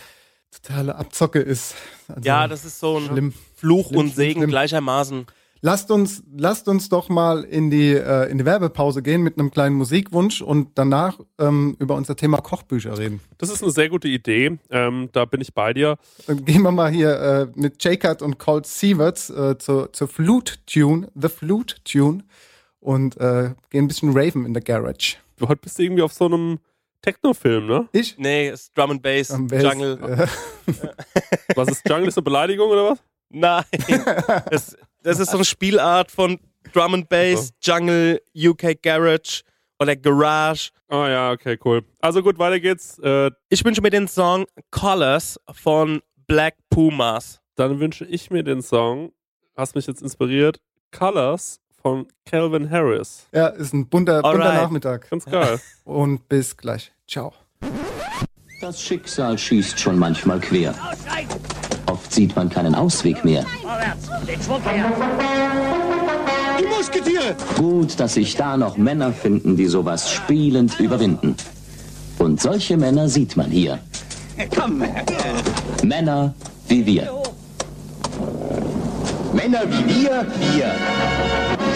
[0.50, 1.74] totale Abzocke ist.
[2.08, 3.34] Also, Ja, das ist so ein schlimm.
[3.56, 4.50] Fluch Schlimm, und Segen schlimm.
[4.50, 5.26] gleichermaßen.
[5.66, 9.50] Lasst uns, lasst uns doch mal in die, äh, in die Werbepause gehen mit einem
[9.50, 13.18] kleinen Musikwunsch und danach ähm, über unser Thema Kochbücher reden.
[13.38, 14.58] Das ist eine sehr gute Idee.
[14.70, 15.96] Ähm, da bin ich bei dir.
[16.28, 20.54] Dann gehen wir mal hier äh, mit J-Cut und Colt Sieverts äh, zur, zur Flute
[20.66, 22.22] Tune, The Flute Tune
[22.78, 25.16] und äh, gehen ein bisschen Raven in der Garage.
[25.36, 26.60] Du heute bist du irgendwie auf so einem
[27.02, 27.88] Techno-Film, ne?
[27.90, 28.16] Ich?
[28.18, 29.98] Nee, es ist Drum and Bass, Am Bass, Jungle.
[30.00, 30.26] Äh,
[31.56, 32.06] Was ist Jungle?
[32.06, 32.98] Ist eine Beleidigung oder was?
[33.28, 33.64] Nein,
[34.50, 34.76] das,
[35.06, 36.38] das ist so eine Spielart von
[36.72, 39.42] Drum and Bass, Jungle, UK Garage
[39.78, 40.70] oder Garage.
[40.88, 41.82] Ah ja, okay, cool.
[42.00, 42.98] Also gut, weiter geht's.
[42.98, 47.40] Äh, Ich wünsche mir den Song Colors von Black Pumas.
[47.54, 49.12] dann wünsche ich mir den Song,
[49.56, 50.60] hast mich jetzt inspiriert,
[50.96, 53.28] Colors von Calvin Harris.
[53.32, 54.52] ja, ist ein bunter, bunter.
[54.54, 55.08] Nachmittag.
[55.08, 55.60] Ganz geil.
[55.84, 56.92] Und bis gleich.
[57.06, 57.32] Ciao.
[58.60, 60.74] Das Schicksal schießt schon manchmal quer.
[61.86, 63.44] Oft sieht man keinen Ausweg mehr.
[66.58, 67.36] Die Musketiere!
[67.56, 71.36] Gut, dass sich da noch Männer finden, die sowas spielend überwinden.
[72.18, 73.78] Und solche Männer sieht man hier.
[74.54, 74.82] Komm,
[75.82, 76.34] Männer
[76.68, 77.10] wie wir.
[79.32, 80.74] Männer wie wir, Bier.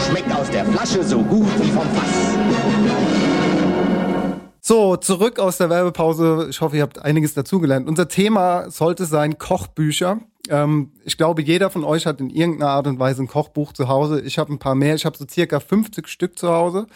[0.09, 3.10] Schmeckt aus der Flasche so gut wie vom Fass.
[4.71, 6.47] So, zurück aus der Werbepause.
[6.49, 7.89] Ich hoffe, ihr habt einiges dazugelernt.
[7.89, 10.21] Unser Thema sollte sein Kochbücher.
[10.49, 13.89] Ähm, ich glaube, jeder von euch hat in irgendeiner Art und Weise ein Kochbuch zu
[13.89, 14.21] Hause.
[14.21, 14.95] Ich habe ein paar mehr.
[14.95, 16.87] Ich habe so circa 50 Stück zu Hause.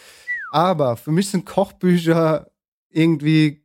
[0.53, 2.47] Aber für mich sind Kochbücher
[2.91, 3.64] irgendwie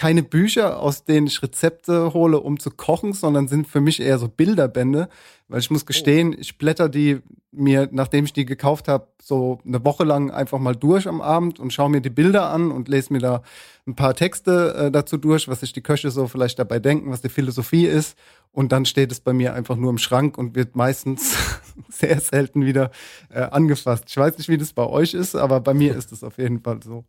[0.00, 4.18] keine Bücher, aus denen ich Rezepte hole, um zu kochen, sondern sind für mich eher
[4.18, 5.10] so Bilderbände,
[5.46, 7.20] weil ich muss gestehen, ich blätter die
[7.52, 11.60] mir, nachdem ich die gekauft habe, so eine Woche lang einfach mal durch am Abend
[11.60, 13.42] und schaue mir die Bilder an und lese mir da
[13.86, 17.20] ein paar Texte äh, dazu durch, was sich die Köche so vielleicht dabei denken, was
[17.20, 18.16] die Philosophie ist.
[18.52, 21.36] Und dann steht es bei mir einfach nur im Schrank und wird meistens
[21.90, 22.90] sehr selten wieder
[23.28, 24.04] äh, angefasst.
[24.08, 26.60] Ich weiß nicht, wie das bei euch ist, aber bei mir ist es auf jeden
[26.60, 27.04] Fall so.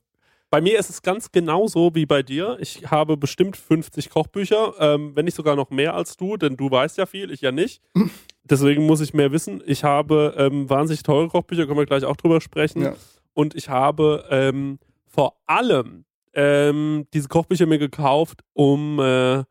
[0.52, 2.58] Bei mir ist es ganz genauso wie bei dir.
[2.60, 6.70] Ich habe bestimmt 50 Kochbücher, ähm, wenn nicht sogar noch mehr als du, denn du
[6.70, 7.82] weißt ja viel, ich ja nicht.
[8.44, 9.64] Deswegen muss ich mehr wissen.
[9.66, 12.82] Ich habe ähm, wahnsinnig teure Kochbücher, können wir gleich auch drüber sprechen.
[12.82, 12.96] Ja.
[13.34, 19.46] Und ich habe ähm, vor allem ähm, diese Kochbücher mir gekauft, um äh,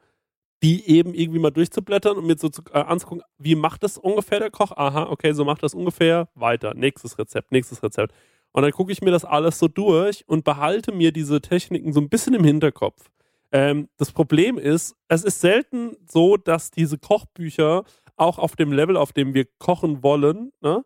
[0.62, 4.40] die eben irgendwie mal durchzublättern und mir so zu, äh, anzugucken, wie macht das ungefähr
[4.40, 4.72] der Koch?
[4.72, 6.28] Aha, okay, so macht das ungefähr.
[6.34, 8.14] Weiter, nächstes Rezept, nächstes Rezept.
[8.52, 12.00] Und dann gucke ich mir das alles so durch und behalte mir diese Techniken so
[12.00, 13.10] ein bisschen im Hinterkopf.
[13.52, 17.84] Ähm, das Problem ist, es ist selten so, dass diese Kochbücher
[18.16, 20.84] auch auf dem Level, auf dem wir kochen wollen, ne,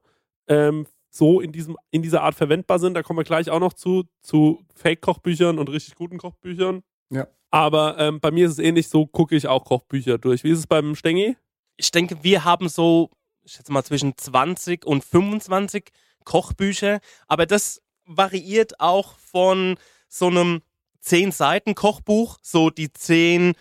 [0.49, 2.95] ähm, so in, diesem, in dieser Art verwendbar sind.
[2.95, 6.83] Da kommen wir gleich auch noch zu, zu Fake-Kochbüchern und richtig guten Kochbüchern.
[7.11, 7.29] Ja.
[7.51, 10.43] Aber ähm, bei mir ist es ähnlich, so gucke ich auch Kochbücher durch.
[10.43, 11.37] Wie ist es beim Stengi?
[11.77, 13.11] Ich denke, wir haben so,
[13.45, 15.91] ich schätze mal, zwischen 20 und 25
[16.25, 19.77] Kochbücher, aber das variiert auch von
[20.09, 20.63] so einem
[21.01, 23.55] 10 Seiten Kochbuch, so die 10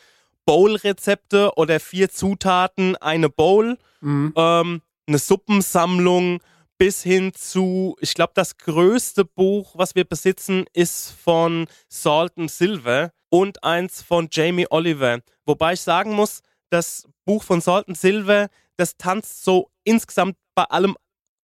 [0.45, 4.33] Bowl-Rezepte oder vier Zutaten, eine Bowl, Mhm.
[4.35, 6.41] ähm, eine Suppensammlung
[6.77, 12.51] bis hin zu, ich glaube, das größte Buch, was wir besitzen, ist von Salt and
[12.51, 15.19] Silver und eins von Jamie Oliver.
[15.45, 20.63] Wobei ich sagen muss, das Buch von Salt and Silver, das tanzt so insgesamt bei
[20.65, 20.97] allem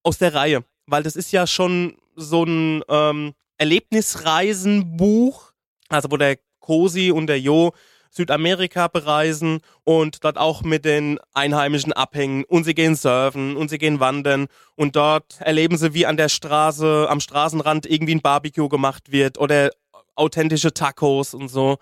[0.03, 5.51] aus der Reihe, weil das ist ja schon so ein ähm, Erlebnisreisenbuch,
[5.89, 7.73] also wo der Cosi und der Jo
[8.11, 13.77] Südamerika bereisen und dort auch mit den Einheimischen abhängen und sie gehen surfen und sie
[13.77, 18.67] gehen wandern und dort erleben sie, wie an der Straße, am Straßenrand irgendwie ein Barbecue
[18.67, 19.69] gemacht wird oder
[20.15, 21.77] authentische Tacos und so.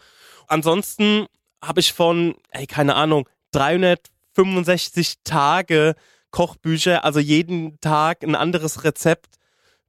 [0.48, 1.28] Ansonsten
[1.64, 5.96] habe ich von, ey, keine Ahnung, 365 Tage
[6.32, 9.36] Kochbücher, also jeden Tag ein anderes Rezept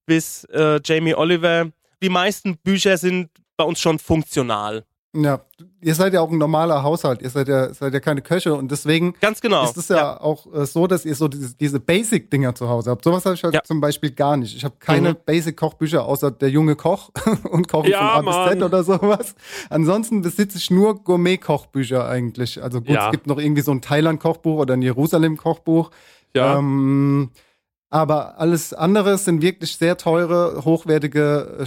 [0.07, 1.67] bis äh, Jamie Oliver.
[2.03, 4.85] Die meisten Bücher sind bei uns schon funktional.
[5.17, 5.41] Ja,
[5.81, 8.71] ihr seid ja auch ein normaler Haushalt, ihr seid ja, seid ja keine Köche und
[8.71, 9.65] deswegen Ganz genau.
[9.65, 13.03] ist es ja, auch äh, so, dass ihr so diese, diese Basic-Dinger zu Hause habt.
[13.05, 13.63] Sowas habe ich halt Ja.
[13.65, 14.55] zum Beispiel gar nicht.
[14.55, 15.17] Ich habe keine Mhm.
[15.25, 17.11] Basic-Kochbücher außer der junge Koch
[17.51, 18.63] und Kochen Ja, von A bis Z Mann.
[18.69, 19.35] oder sowas.
[19.71, 22.63] Ansonsten besitze ich nur Gourmet-Kochbücher eigentlich.
[22.63, 23.07] Also gut, Ja.
[23.07, 25.91] es gibt noch irgendwie so ein Thailand-Kochbuch oder ein Jerusalem-Kochbuch.
[26.39, 26.59] Ja.
[26.59, 27.31] Ähm,
[27.91, 31.67] aber alles andere sind wirklich sehr teure, hochwertige äh,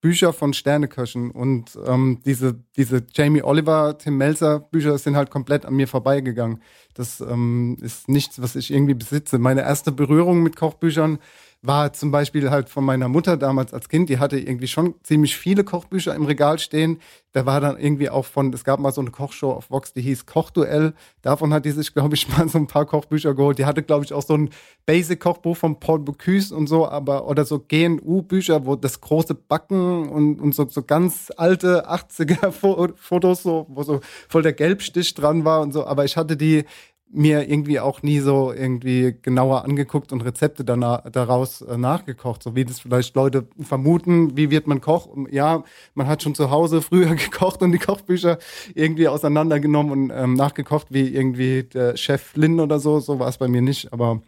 [0.00, 1.30] Bücher von Sterneköchen.
[1.30, 6.62] Und ähm, diese, diese Jamie Oliver, Tim Melzer Bücher sind halt komplett an mir vorbeigegangen.
[6.94, 9.38] Das ähm, ist nichts, was ich irgendwie besitze.
[9.38, 11.18] Meine erste Berührung mit Kochbüchern
[11.66, 14.08] war zum Beispiel halt von meiner Mutter damals als Kind.
[14.08, 17.00] Die hatte irgendwie schon ziemlich viele Kochbücher im Regal stehen.
[17.32, 20.00] Da war dann irgendwie auch von, es gab mal so eine Kochshow auf Vox, die
[20.00, 20.94] hieß Kochduell.
[21.22, 23.58] Davon hat die sich, glaube ich, mal so ein paar Kochbücher geholt.
[23.58, 24.50] Die hatte, glaube ich, auch so ein
[24.86, 30.40] Basic-Kochbuch von Paul Bocuse und so, aber, oder so GNU-Bücher, wo das große Backen und,
[30.40, 35.72] und so, so ganz alte 80er-Fotos, so, wo so voll der Gelbstich dran war und
[35.72, 35.86] so.
[35.86, 36.64] Aber ich hatte die
[37.08, 42.56] mir irgendwie auch nie so irgendwie genauer angeguckt und Rezepte danach, daraus äh, nachgekocht, so
[42.56, 45.08] wie das vielleicht Leute vermuten, wie wird man Koch?
[45.30, 45.64] Ja,
[45.94, 48.38] man hat schon zu Hause früher gekocht und die Kochbücher
[48.74, 53.38] irgendwie auseinandergenommen und ähm, nachgekocht, wie irgendwie der Chef Lin oder so, so war es
[53.38, 54.20] bei mir nicht, aber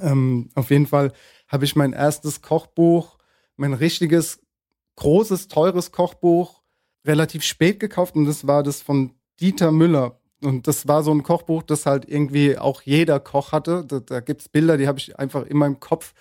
[0.00, 1.12] ähm, auf jeden Fall
[1.48, 3.18] habe ich mein erstes Kochbuch,
[3.56, 4.40] mein richtiges,
[4.96, 6.62] großes, teures Kochbuch
[7.04, 10.20] relativ spät gekauft und das war das von Dieter Müller.
[10.44, 13.84] Und das war so ein Kochbuch, das halt irgendwie auch jeder Koch hatte.
[13.86, 16.14] Da, da gibt es Bilder, die habe ich einfach in meinem Kopf.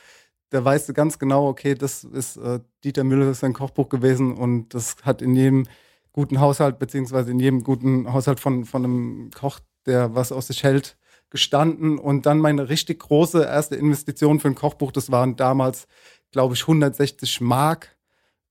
[0.49, 3.89] Da weißt du ganz genau, okay, das ist äh, Dieter Müller, das ist ein Kochbuch
[3.89, 5.65] gewesen und das hat in jedem
[6.11, 10.63] guten Haushalt, beziehungsweise in jedem guten Haushalt von, von einem Koch, der was aus sich
[10.63, 10.95] hält,
[11.31, 11.97] gestanden.
[11.97, 15.87] Und dann meine richtig große erste Investition für ein Kochbuch, das waren damals,
[16.31, 17.95] glaube ich, 160 Mark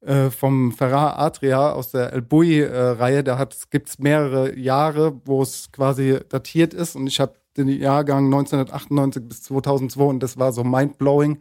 [0.04, 3.22] äh, vom Ferrar Adria aus der El Bui-Reihe.
[3.24, 6.96] da gibt es mehrere Jahre, wo es quasi datiert ist.
[6.96, 11.38] Und ich habe den Jahrgang 1998 bis 2002 und das war so mindblowing.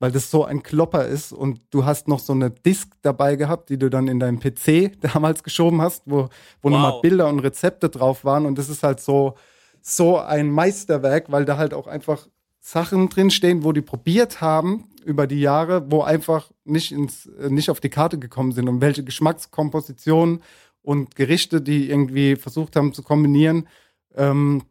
[0.00, 3.70] weil das so ein Klopper ist und du hast noch so eine Disk dabei gehabt,
[3.70, 6.24] die du dann in deinem PC damals geschoben hast, wo,
[6.60, 6.70] wo Wow.
[6.72, 9.34] nochmal Bilder und Rezepte drauf waren und das ist halt so,
[9.80, 12.26] so ein Meisterwerk, weil da halt auch einfach
[12.66, 17.68] Sachen drinstehen, wo die probiert haben über die Jahre, wo einfach nicht, ins, äh, nicht
[17.68, 20.42] auf die Karte gekommen sind und welche Geschmackskompositionen
[20.80, 23.68] und Gerichte, die irgendwie versucht haben zu kombinieren
[24.14, 24.62] ähm,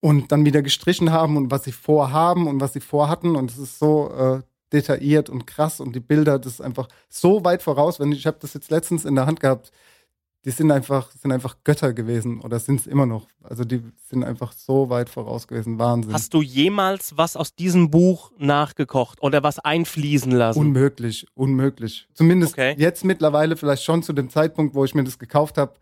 [0.00, 3.58] und dann wieder gestrichen haben und was sie vorhaben und was sie vorhatten und es
[3.58, 4.40] ist so äh,
[4.72, 8.00] detailliert und krass und die Bilder, das ist einfach so weit voraus.
[8.00, 9.70] Wenn ich, ich habe das jetzt letztens in der Hand gehabt,
[10.44, 13.28] die sind einfach, sind einfach Götter gewesen oder sind es immer noch.
[13.42, 15.78] Also die sind einfach so weit voraus gewesen.
[15.78, 16.14] Wahnsinn.
[16.14, 20.58] Hast du jemals was aus diesem Buch nachgekocht oder was einfließen lassen?
[20.58, 22.08] Unmöglich, unmöglich.
[22.14, 22.74] Zumindest Okay.
[22.78, 25.74] jetzt mittlerweile, vielleicht schon zu dem Zeitpunkt, wo ich mir das gekauft habe,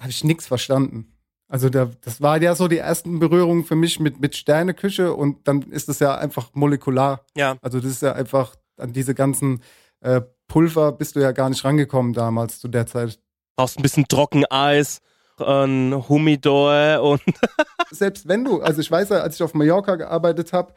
[0.00, 1.12] habe ich nichts verstanden.
[1.48, 5.48] Also da, das war ja so die ersten Berührungen für mich mit, mit Sterneküche und
[5.48, 7.24] dann ist es ja einfach molekular.
[7.36, 7.56] ja.
[7.60, 9.60] Also das ist ja einfach an diese ganzen
[10.00, 13.18] äh, Pulver bist du ja gar nicht rangekommen damals zu der Zeit.
[13.60, 15.02] Brauchst ein bisschen Trockeneis,
[15.38, 17.20] ein Humidor und
[17.90, 20.72] Selbst wenn du, also ich weiß ja, als ich auf Mallorca gearbeitet habe,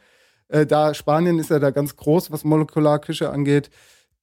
[0.48, 3.70] äh, da Spanien ist ja da ganz groß, was Molekularküche angeht.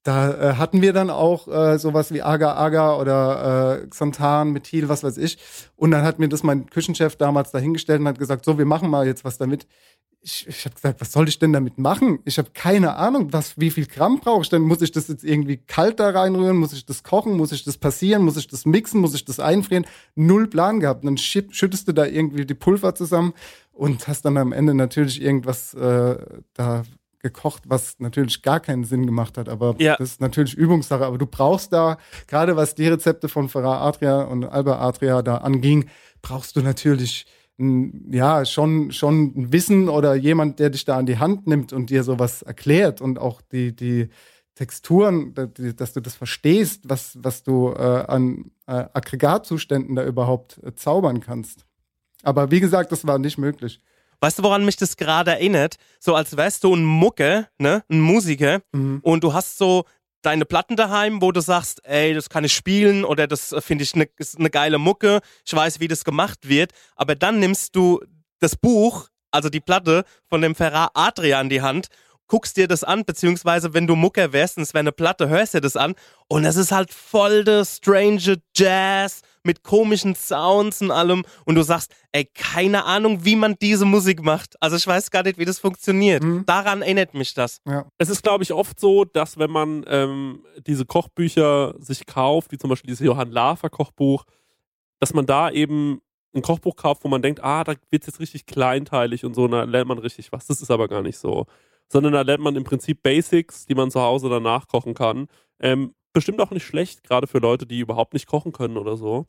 [0.04, 5.04] Da äh, hatten wir dann auch äh, sowas wie Agar-Agar oder äh, Xanthan, Methyl, was
[5.04, 5.40] weiß ich.
[5.76, 8.92] Und dann hat mir das mein Küchenchef damals dahingestellt und hat gesagt, so, wir machen
[8.92, 9.66] mal jetzt was damit.
[10.24, 12.20] Ich, ich habe gesagt, was soll ich denn damit machen?
[12.26, 14.62] Ich habe keine Ahnung, was, wie viel Gramm brauche ich denn?
[14.62, 16.58] Muss ich das jetzt irgendwie kalt da reinrühren?
[16.58, 17.34] Muss ich das kochen?
[17.38, 18.24] Muss ich das passieren?
[18.24, 19.02] Muss ich das mixen?
[19.02, 19.86] Muss ich das einfrieren?
[20.14, 21.02] Null Plan gehabt.
[21.04, 23.34] Und dann schütt- schüttest du da irgendwie die Pulver zusammen
[23.74, 26.18] und hast dann am Ende natürlich irgendwas äh,
[26.54, 26.84] da
[27.24, 29.50] gekocht, was natürlich gar keinen Sinn gemacht hat.
[29.50, 29.96] Aber Ja.
[29.98, 31.04] das ist natürlich Übungssache.
[31.04, 35.38] Aber du brauchst da, gerade was die Rezepte von Ferrar Adria und Alba Adria da
[35.38, 35.90] anging,
[36.22, 37.26] brauchst du natürlich
[37.60, 41.74] ein, ja schon schon ein Wissen oder jemand, der dich da an die Hand nimmt
[41.74, 44.10] und dir sowas erklärt und auch die die
[44.56, 50.76] Texturen, dass du das verstehst, was was du äh, an äh, Aggregatzuständen da überhaupt äh,
[50.76, 51.66] zaubern kannst.
[52.24, 53.82] Aber wie gesagt, das war nicht möglich.
[54.20, 55.78] Weißt du, woran mich das gerade erinnert?
[56.00, 57.84] So als wärst du ein Mucke, ne?
[57.90, 59.00] Ein Musiker Mhm.
[59.02, 59.86] und du hast so
[60.22, 63.84] deine Platten daheim, wo du sagst, ey, das kann ich spielen oder das äh, finde
[63.84, 64.08] ich eine
[64.38, 68.00] ne geile Mucke, ich weiß, wie das gemacht wird, aber dann nimmst du
[68.40, 71.88] das Buch, also die Platte von dem Ferrar Adria in die Hand,
[72.32, 75.54] guckst dir das an, beziehungsweise wenn du Mucker wärst und es wäre eine Platte, hörst
[75.54, 75.96] dir das an
[76.30, 81.64] und es ist halt voll der strange Jazz mit komischen Sounds und allem und du
[81.64, 84.56] sagst, ey, keine Ahnung, wie man diese Musik macht.
[84.62, 86.24] Also ich weiß gar nicht, wie das funktioniert.
[86.24, 86.46] Mhm.
[86.46, 87.60] Daran erinnert mich das.
[87.98, 92.58] Es ist, glaube ich, oft so, dass wenn man ähm, diese Kochbücher sich kauft, wie
[92.58, 94.24] zum Beispiel dieses Johann Lafer Kochbuch,
[95.02, 96.00] dass man da eben
[96.34, 99.52] ein Kochbuch kauft, wo man denkt, ah, da wird jetzt richtig kleinteilig und so, und
[99.52, 100.46] da lernt man richtig was.
[100.46, 101.46] Das ist aber gar nicht so.
[101.92, 105.28] Sondern da lernt man im Prinzip Basics, die man zu Hause danach kochen kann.
[105.60, 109.26] Ähm, bestimmt auch nicht schlecht, gerade für Leute, die überhaupt nicht kochen können oder so.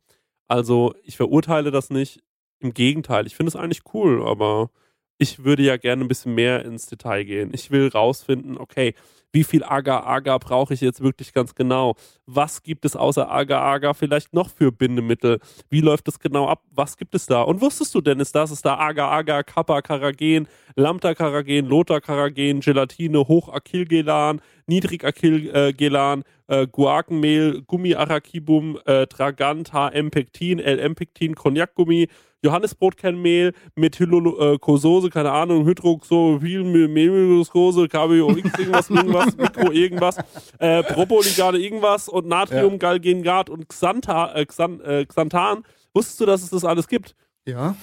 [0.49, 2.21] Also ich verurteile das nicht.
[2.61, 4.71] Im Gegenteil, ich finde es eigentlich cool, aber
[5.19, 7.51] ich würde ja gerne ein bisschen mehr ins Detail gehen.
[7.53, 8.95] Ich will rausfinden, okay,
[9.33, 11.97] wie viel Agar-Agar brauche ich jetzt wirklich ganz genau?
[12.27, 15.41] Was gibt es außer Agar-Agar vielleicht noch für Bindemittel?
[15.71, 16.63] Wie läuft das genau ab?
[16.71, 17.43] Was gibt es da?
[17.43, 26.67] Und wusstest du, Dennis, dass es da Agar-Agar, Kappa-Karagen, Lambda-Karagen, Lota-Karagen, Gelatine, Hoch-Acylgelan, Niedrig-Acylgelan, äh,
[26.67, 32.09] Guakenmehl, Gummi-Arachibum, äh, Tragant, HM-Pektin, LM-Pektin, Cognac-Gummi,
[32.45, 40.17] Johannisbrotkernmehl, Methylkosose, keine Ahnung, Hydroxylmethylkose, KBOX, irgendwas, irgendwas, Mikro, irgendwas,
[40.59, 45.65] äh, Propoligade, irgendwas und Natriumgalgengat und Xantha, äh, Xan, äh, Xanthan.
[45.95, 47.15] Wusstest du, dass es das alles gibt?
[47.45, 47.77] Ja.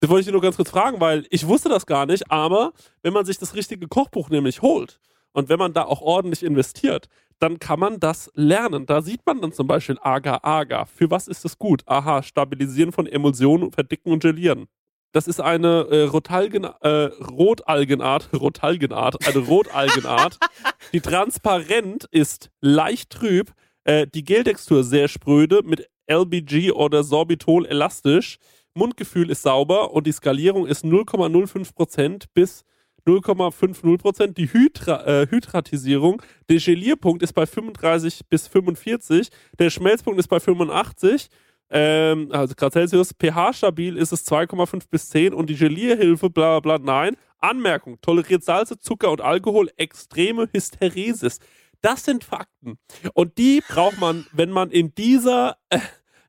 [0.00, 2.72] Das wollte ich dir nur ganz kurz fragen, weil ich wusste das gar nicht, aber
[3.02, 4.98] wenn man sich das richtige Kochbuch nämlich holt
[5.32, 8.86] und wenn man da auch ordentlich investiert, dann kann man das lernen.
[8.86, 10.86] Da sieht man dann zum Beispiel Agar-Agar.
[10.86, 11.82] Für was ist das gut?
[11.86, 14.66] Aha, Stabilisieren von Emulsionen, Verdicken und Gelieren.
[15.12, 20.38] Das ist eine äh, Rotalgen, äh, Rotalgenart, Rotalgenart, eine Rotalgenart,
[20.92, 23.52] die transparent ist, leicht trüb,
[23.84, 28.38] äh, die Geltextur sehr spröde, mit LBG oder Sorbitol elastisch,
[28.74, 32.64] Mundgefühl ist sauber und die Skalierung ist 0,05% bis
[33.06, 34.32] 0,50%.
[34.34, 40.40] Die Hydra, äh, Hydratisierung, der Gelierpunkt ist bei 35 bis 45, der Schmelzpunkt ist bei
[40.40, 41.28] 85,
[41.72, 46.78] ähm, also Grad Celsius, pH-stabil ist es 2,5 bis 10 und die Gelierhilfe, bla bla
[46.78, 47.16] bla, nein.
[47.38, 51.38] Anmerkung, toleriert Salze, Zucker und Alkohol, extreme Hysteresis.
[51.80, 52.78] Das sind Fakten.
[53.14, 55.78] Und die braucht man, wenn man in dieser, äh,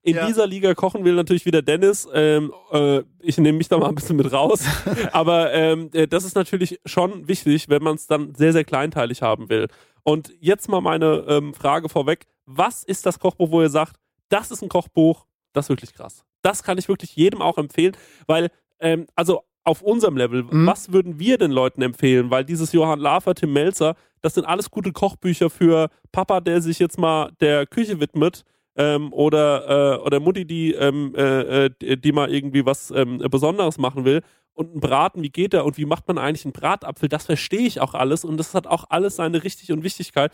[0.05, 0.27] In Ja.
[0.27, 2.07] dieser Liga kochen will natürlich wieder Dennis.
[2.13, 4.61] Ähm, äh, ich nehme mich da mal ein bisschen mit raus.
[5.13, 9.21] Aber ähm, äh, das ist natürlich schon wichtig, wenn man es dann sehr, sehr kleinteilig
[9.21, 9.67] haben will.
[10.03, 12.25] Und jetzt mal meine ähm, Frage vorweg.
[12.45, 13.95] Was ist das Kochbuch, wo ihr sagt,
[14.27, 16.23] das ist ein Kochbuch, das ist wirklich krass.
[16.41, 17.95] Das kann ich wirklich jedem auch empfehlen,
[18.27, 18.49] weil,
[18.79, 20.65] ähm, also auf unserem Level, Mhm.
[20.67, 22.29] was würden wir den Leuten empfehlen?
[22.29, 26.79] Weil dieses Johann Lafer, Tim Melzer, das sind alles gute Kochbücher für Papa, der sich
[26.79, 28.43] jetzt mal der Küche widmet.
[28.75, 33.19] Ähm, oder, äh, oder Mutti, die, ähm, äh, äh, die die mal irgendwie was ähm,
[33.19, 34.21] Besonderes machen will.
[34.53, 37.07] Und ein Braten, wie geht der und wie macht man eigentlich einen Bratapfel?
[37.07, 40.31] Das verstehe ich auch alles und das hat auch alles seine Richtig und Wichtigkeit.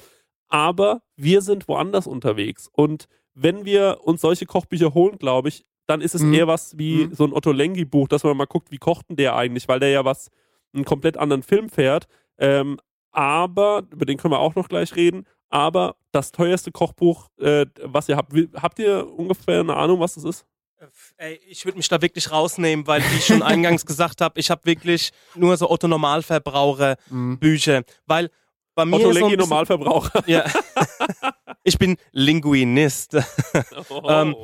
[0.48, 2.70] Aber wir sind woanders unterwegs.
[2.72, 3.08] Und
[3.42, 6.34] wenn wir uns solche Kochbücher holen, glaube ich, dann ist es Mhm.
[6.34, 7.16] eher was wie Mhm.
[7.16, 9.90] so ein Otto Lengi-Buch, dass man mal guckt, wie kocht denn der eigentlich, weil der
[9.90, 10.30] ja was,
[10.74, 12.06] einen komplett anderen Film fährt.
[12.38, 12.80] Ähm,
[13.12, 18.08] aber, über den können wir auch noch gleich reden, aber das teuerste Kochbuch, äh, was
[18.08, 18.32] ihr habt,
[18.62, 20.46] habt ihr ungefähr eine Ahnung, was das ist?
[21.18, 24.50] Ey, ich würde mich da wirklich rausnehmen, weil, wie ich schon eingangs gesagt habe, ich
[24.52, 27.40] habe wirklich nur so Otto Normalverbraucher Mhm.
[27.40, 28.30] Bücher, weil
[28.76, 30.24] bei mir Otto so Lengi bisschen, Normalverbraucher.
[30.28, 30.46] ja.
[31.64, 33.18] ich bin Linguinist.
[34.07, 34.36] Ähm,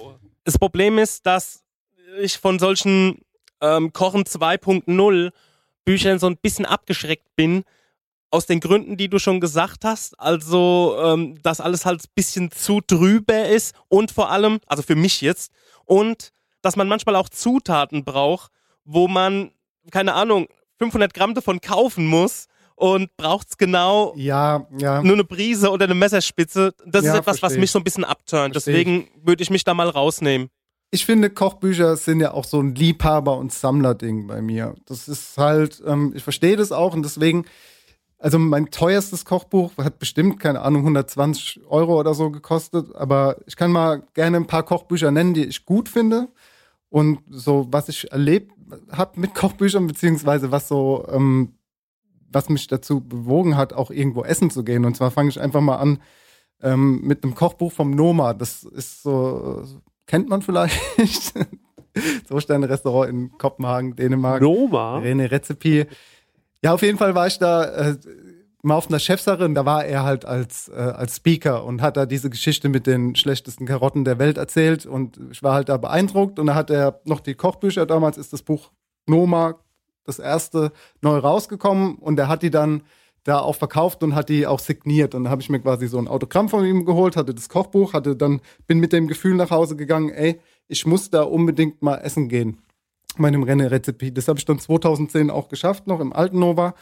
[0.43, 1.63] das Problem ist, dass
[2.22, 3.20] ich von solchen
[3.61, 5.32] ähm, Kochen 2.0
[5.86, 7.63] Büchern so ein bisschen abgeschreckt bin.
[8.32, 10.20] Aus den Gründen, die du schon gesagt hast.
[10.20, 14.95] Also, ähm, dass alles halt ein bisschen zu drüber ist und vor allem, also für
[14.95, 15.51] mich jetzt,
[15.86, 18.51] und dass man manchmal auch Zutaten braucht,
[18.84, 19.51] wo man,
[19.91, 20.47] keine Ahnung,
[20.80, 25.02] 500 Gramm davon kaufen muss und braucht es genau Ja, ja.
[25.02, 26.74] nur eine Prise oder eine Messerspitze.
[26.86, 27.72] Das Ja, ist etwas, was mich ich.
[27.72, 28.56] so ein bisschen abturnt.
[28.56, 30.50] Deswegen würde ich mich da mal rausnehmen.
[30.92, 34.76] Ich finde, Kochbücher sind ja auch so ein Liebhaber- und Sammlerding bei mir.
[34.86, 37.46] Das ist halt, ähm, ich verstehe das auch und deswegen,
[38.18, 43.56] also mein teuerstes Kochbuch hat bestimmt, keine Ahnung, 120 Euro oder so gekostet, aber ich
[43.56, 46.30] kann mal gerne ein paar Kochbücher nennen, die ich gut finde
[46.90, 48.52] und so, was ich erlebt
[48.92, 51.55] habe mit Kochbüchern, beziehungsweise was so, ähm,
[52.36, 54.86] was mich dazu bewogen hat, auch irgendwo essen zu gehen.
[54.86, 56.00] Und zwar fange ich einfach mal an
[56.62, 58.34] ähm, mit einem Kochbuch vom Noma.
[58.34, 59.64] Das ist so,
[60.06, 60.80] kennt man vielleicht.
[62.30, 64.42] so Sterne-Restaurant in Kopenhagen, Dänemark.
[64.42, 65.00] Noma?
[65.00, 65.86] René Rezepi.
[66.62, 67.98] Ja, auf jeden Fall war ich da äh,
[68.62, 71.98] mal auf einer Chefsache und da war er halt als, äh, als Speaker und hat
[71.98, 75.78] da diese Geschichte mit den schlechtesten Karotten der Welt erzählt und ich war halt da
[75.78, 78.72] beeindruckt und da hat er noch die Kochbücher, damals ist das Buch
[79.08, 79.60] Noma
[80.06, 82.84] das erste neu rausgekommen und er hat die dann
[83.24, 85.97] da auch verkauft und hat die auch signiert und da habe ich mir quasi so
[85.97, 89.51] ein Autogramm von ihm geholt, hatte das Kochbuch, hatte dann bin mit dem Gefühl nach
[89.51, 92.60] Hause gegangen, ey, ich muss da unbedingt mal essen gehen
[93.18, 94.14] meinem Renne-Rezepi.
[94.14, 96.76] Das habe ich dann 2010 auch geschafft, noch im alten Nova.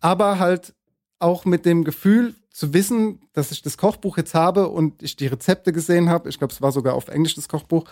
[0.00, 0.74] Aber halt
[1.18, 5.26] auch mit dem Gefühl zu wissen, dass ich das Kochbuch jetzt habe und ich die
[5.26, 6.28] Rezepte gesehen habe.
[6.28, 7.84] Ich glaube, es war sogar auf Englisch das Kochbuch.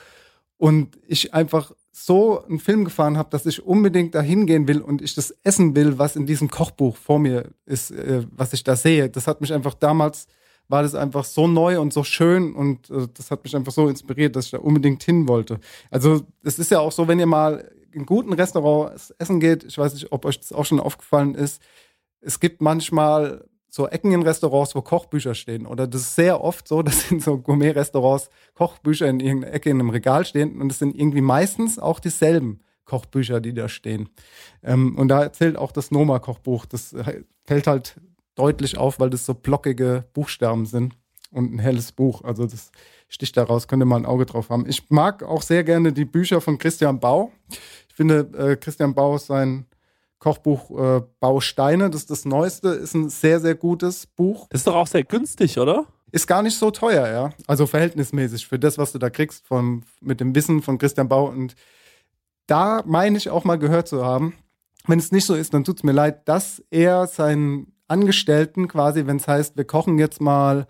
[0.61, 5.01] Und ich einfach so einen Film gefahren habe, dass ich unbedingt da hingehen will und
[5.01, 8.77] ich das essen will, was in diesem Kochbuch vor mir ist, äh, was ich da
[8.77, 9.09] sehe.
[9.09, 10.27] Das hat mich einfach damals,
[10.69, 13.89] war das einfach so neu und so schön und äh, das hat mich einfach so
[13.89, 15.61] inspiriert, dass ich da unbedingt hin wollte.
[15.91, 19.79] Also es ist ja auch so, wenn ihr mal in guten Restaurants essen geht, ich
[19.79, 21.63] weiß nicht, ob euch das auch schon aufgefallen ist,
[22.21, 25.67] es gibt manchmal so Ecken in Restaurants, wo Kochbücher stehen.
[25.67, 29.81] Oder das ist sehr oft so, dass in so Gourmet-Restaurants Kochbücher in irgendeiner Ecke in
[29.81, 34.09] einem Regal stehen und es sind irgendwie meistens auch dieselben Kochbücher, die da stehen.
[34.63, 36.67] Ähm, und da erzählt auch das Noma-Kochbuch.
[36.67, 36.95] Das
[37.47, 38.01] fällt halt
[38.35, 40.95] deutlich auf, weil das so blockige Buchstaben sind
[41.31, 42.25] und ein helles Buch.
[42.25, 42.73] Also das
[43.09, 44.67] sticht daraus, könnte man ein Auge drauf haben.
[44.69, 47.31] Ich mag auch sehr gerne die Bücher von Christian Bau.
[47.89, 49.67] Ich finde, äh, Christian Bau ist sein
[50.21, 54.47] Kochbuch äh, Bausteine, das ist das Neueste, ist ein sehr, sehr gutes Buch.
[54.51, 55.87] Das ist doch auch sehr günstig, oder?
[56.13, 57.31] Ist gar nicht so teuer, ja.
[57.47, 61.27] Also verhältnismäßig für das, was du da kriegst von, mit dem Wissen von Christian Bau.
[61.27, 61.55] Und
[62.47, 64.35] da meine ich auch mal gehört zu haben.
[64.87, 69.07] Wenn es nicht so ist, dann tut es mir leid, dass er seinen Angestellten quasi,
[69.07, 70.67] wenn es heißt, wir kochen jetzt mal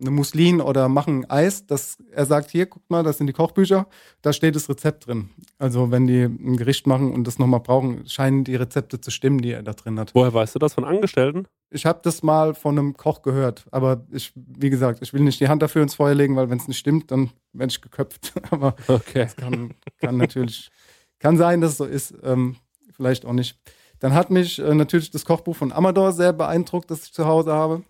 [0.00, 3.86] eine Muslin oder machen Eis, dass er sagt, hier, guck mal, das sind die Kochbücher,
[4.22, 5.30] da steht das Rezept drin.
[5.58, 9.38] Also wenn die ein Gericht machen und das nochmal brauchen, scheinen die Rezepte zu stimmen,
[9.38, 10.14] die er da drin hat.
[10.14, 11.46] Woher weißt du das von Angestellten?
[11.70, 15.40] Ich habe das mal von einem Koch gehört, aber ich, wie gesagt, ich will nicht
[15.40, 18.32] die Hand dafür ins Feuer legen, weil wenn es nicht stimmt, dann werde ich geköpft.
[18.50, 19.24] aber Okay.
[19.24, 20.70] das kann, kann natürlich,
[21.18, 22.56] kann sein, dass es so ist, ähm,
[22.90, 23.58] vielleicht auch nicht.
[24.00, 27.52] Dann hat mich äh, natürlich das Kochbuch von Amador sehr beeindruckt, das ich zu Hause
[27.52, 27.82] habe.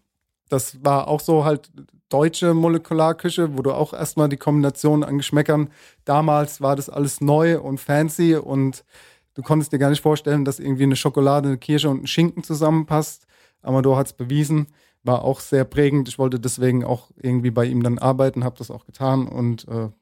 [0.55, 1.73] Das war auch so halt
[2.09, 5.69] deutsche Molekularküche, wo du auch erstmal die Kombination an Geschmäckern,
[6.05, 8.85] damals war das alles neu und fancy und
[9.35, 12.45] du konntest dir gar nicht vorstellen, dass irgendwie eine Schokolade, eine Kirsche und ein Schinken
[12.45, 13.27] zusammenpasst.
[13.63, 14.69] Amador hat es bewiesen,
[15.03, 16.09] war auch sehr prägend.
[16.09, 19.71] Ich wollte deswegen auch irgendwie bei ihm dann arbeiten, habe das auch getan und äh,
[19.71, 19.93] war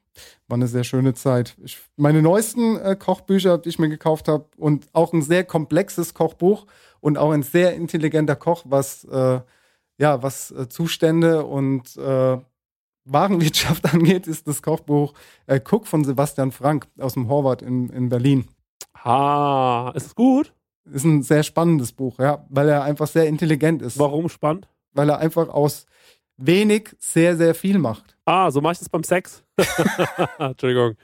[0.49, 1.55] eine sehr schöne Zeit.
[1.63, 6.13] Ich, meine neuesten äh, Kochbücher, die ich mir gekauft habe, und auch ein sehr komplexes
[6.13, 6.67] Kochbuch
[6.99, 9.39] und auch ein sehr intelligenter Koch, was, äh,
[10.03, 12.37] ja, was äh, Zustände und äh,
[13.05, 15.13] Warenwirtschaft angeht, ist das Kochbuch
[15.47, 18.49] äh, Cook von Sebastian Frank aus dem Horvath in, in Berlin.
[19.05, 20.53] Ha, ist es gut?
[20.91, 23.97] Ist ein sehr spannendes Buch, ja, weil er einfach sehr intelligent ist.
[23.97, 24.67] Warum spannend?
[24.91, 25.85] Weil er einfach aus
[26.35, 28.17] wenig sehr, sehr viel macht.
[28.25, 29.45] Ah, so mache ich das beim Sex.
[30.37, 30.95] Entschuldigung.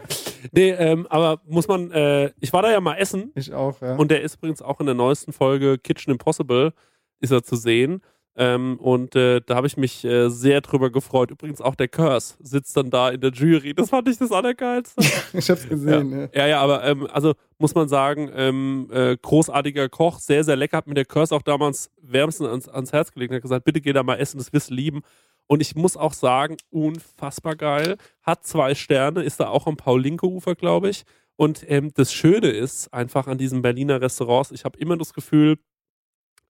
[0.52, 3.96] Nee, ähm, aber muss man, äh, ich war da ja mal essen Ich auch, ja.
[3.96, 6.74] und der ist übrigens auch in der neuesten Folge Kitchen Impossible,
[7.22, 8.02] ist er zu sehen.
[8.42, 11.30] Ähm, und äh, da habe ich mich äh, sehr drüber gefreut.
[11.30, 13.74] Übrigens auch der Curse sitzt dann da in der Jury.
[13.74, 15.04] Das fand ich das Allergeilste.
[15.34, 16.30] ich hab's gesehen, ja.
[16.34, 20.78] Ja, ja, aber ähm, also muss man sagen, ähm, äh, großartiger Koch, sehr, sehr lecker.
[20.78, 23.92] Hat mir der Curse auch damals wärmstens ans, ans Herz gelegt hat gesagt, bitte geh
[23.92, 25.02] da mal essen, das wirst du lieben.
[25.48, 27.98] Und ich muss auch sagen, unfassbar geil.
[28.24, 31.04] Hat zwei Sterne, ist da auch am Paul-Linke-Ufer, glaube ich.
[31.36, 35.58] Und ähm, das Schöne ist einfach an diesen Berliner Restaurants, ich habe immer das Gefühl,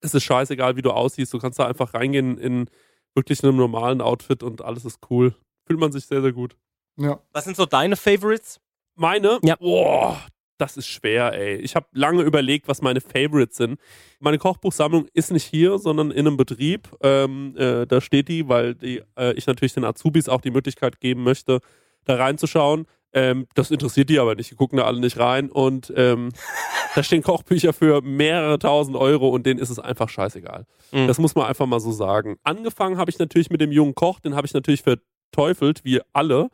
[0.01, 1.33] es ist scheißegal, wie du aussiehst.
[1.33, 2.69] Du kannst da einfach reingehen in
[3.15, 5.33] wirklich einem normalen Outfit und alles ist cool.
[5.65, 6.55] Fühlt man sich sehr, sehr gut.
[6.97, 7.19] ja.
[7.33, 8.59] Was sind so deine Favorites?
[8.95, 9.39] Meine?
[9.43, 9.55] Ja.
[9.55, 10.19] Boah,
[10.57, 11.55] das ist schwer, ey.
[11.57, 13.79] Ich habe lange überlegt, was meine Favorites sind.
[14.19, 16.89] Meine Kochbuchsammlung ist nicht hier, sondern in einem Betrieb.
[17.01, 20.99] Ähm, äh, da steht die, weil die, äh, ich natürlich den Azubis auch die Möglichkeit
[20.99, 21.59] geben möchte,
[22.03, 22.87] da reinzuschauen.
[23.11, 24.51] Ähm, das interessiert die aber nicht.
[24.51, 25.49] Die gucken da alle nicht rein.
[25.49, 26.29] Und ähm,
[26.95, 30.65] da stehen Kochbücher für mehrere tausend Euro und denen ist es einfach scheißegal.
[30.91, 31.07] Mhm.
[31.07, 32.37] Das muss man einfach mal so sagen.
[32.43, 36.49] Angefangen habe ich natürlich mit dem jungen Koch, den habe ich natürlich verteufelt, wie alle.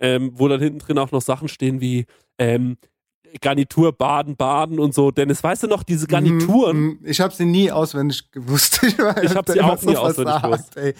[0.00, 2.06] Ähm, wo dann hinten drin auch noch Sachen stehen wie
[2.38, 2.76] ähm,
[3.40, 5.10] Garnitur Baden, Baden und so.
[5.10, 6.76] Dennis, weißt du noch, diese Garnituren?
[6.78, 8.80] Mhm, Ich habe sie nie auswendig gewusst.
[8.84, 10.76] Ich, Ich hab sie auch nie auswendig gewusst.
[10.76, 10.94] Ey.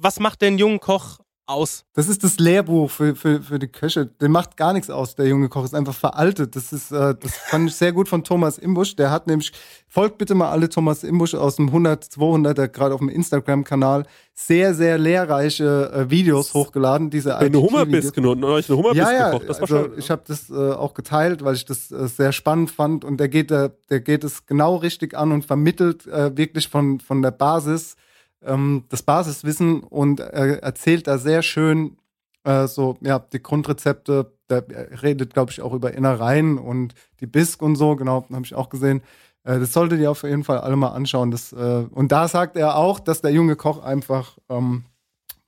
[0.00, 1.84] Was macht den jungen Koch aus?
[1.94, 4.06] Das ist das Lehrbuch für, für, für die Köche.
[4.06, 6.56] Der macht gar nichts aus, der junge Koch ist einfach veraltet.
[6.56, 8.96] Das ist, äh, das fand ich sehr gut von Thomas Imbusch.
[8.96, 9.52] Der hat nämlich,
[9.88, 14.74] folgt bitte mal alle Thomas Imbusch aus dem 100, 200er, gerade auf dem Instagram-Kanal, sehr,
[14.74, 17.10] sehr lehrreiche äh, Videos hochgeladen.
[17.10, 17.70] Diese Eine IGT-Videos.
[17.70, 19.48] Hummerbiss genommen, euch eine Hummerbiss ja, ja, gekocht.
[19.48, 19.98] Das war also schön.
[19.98, 23.28] ich habe das äh, auch geteilt, weil ich das äh, sehr spannend fand und der
[23.28, 27.32] geht, da, der geht es genau richtig an und vermittelt äh, wirklich von, von der
[27.32, 27.96] Basis
[28.44, 31.96] ähm, das Basiswissen und äh, erzählt da sehr schön
[32.44, 34.32] äh, so, ja, die Grundrezepte.
[34.48, 38.54] Er redet, glaube ich, auch über Innereien und die Bisk und so, genau, habe ich
[38.54, 39.02] auch gesehen.
[39.44, 41.30] Äh, das solltet ihr auf jeden Fall alle mal anschauen.
[41.30, 44.84] Das, äh, und da sagt er auch, dass der junge Koch einfach ähm,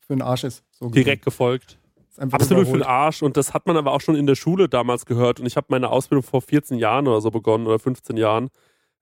[0.00, 0.64] für den Arsch ist.
[0.70, 0.88] So.
[0.88, 1.78] Direkt gefolgt.
[2.16, 2.82] Absolut für den.
[2.82, 3.22] Arsch.
[3.22, 5.40] Und das hat man aber auch schon in der Schule damals gehört.
[5.40, 8.50] Und ich habe meine Ausbildung vor 14 Jahren oder so begonnen oder 15 Jahren.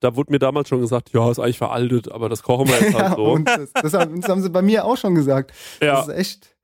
[0.03, 2.95] Da wurde mir damals schon gesagt, ja, ist eigentlich veraltet, aber das kochen wir jetzt
[2.95, 3.25] halt Ja, so.
[3.25, 5.53] und das, das, haben, das haben sie bei mir auch schon gesagt.
[5.81, 5.97] ja.
[5.97, 6.57] Das ist echt.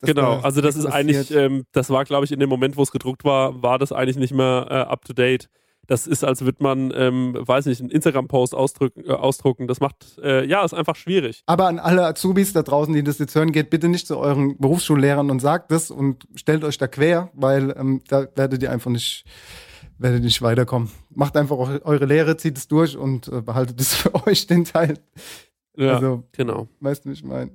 [0.00, 2.82] dass Genau, also das ist eigentlich, ähm, das war, glaube ich, in dem Moment, wo
[2.82, 5.48] es gedruckt war, war das eigentlich nicht mehr äh, up to date.
[5.90, 9.66] Das ist, als würde man, ähm, weiß nicht, einen Instagram-Post äh, ausdrucken.
[9.66, 11.42] Das macht, äh, ja, ist einfach schwierig.
[11.46, 14.56] Aber an alle Azubis da draußen, die das jetzt hören, geht bitte nicht zu euren
[14.58, 18.92] Berufsschullehrern und sagt das und stellt euch da quer, weil ähm, da werdet ihr einfach
[18.92, 19.24] nicht,
[20.00, 20.90] werdet nicht weiterkommen.
[21.10, 24.64] Macht einfach eu- eure Lehre, zieht es durch und äh, behaltet es für euch den
[24.64, 24.98] Teil.
[25.76, 26.68] Ja, Also, genau.
[26.80, 27.50] weißt du, wie ich meine?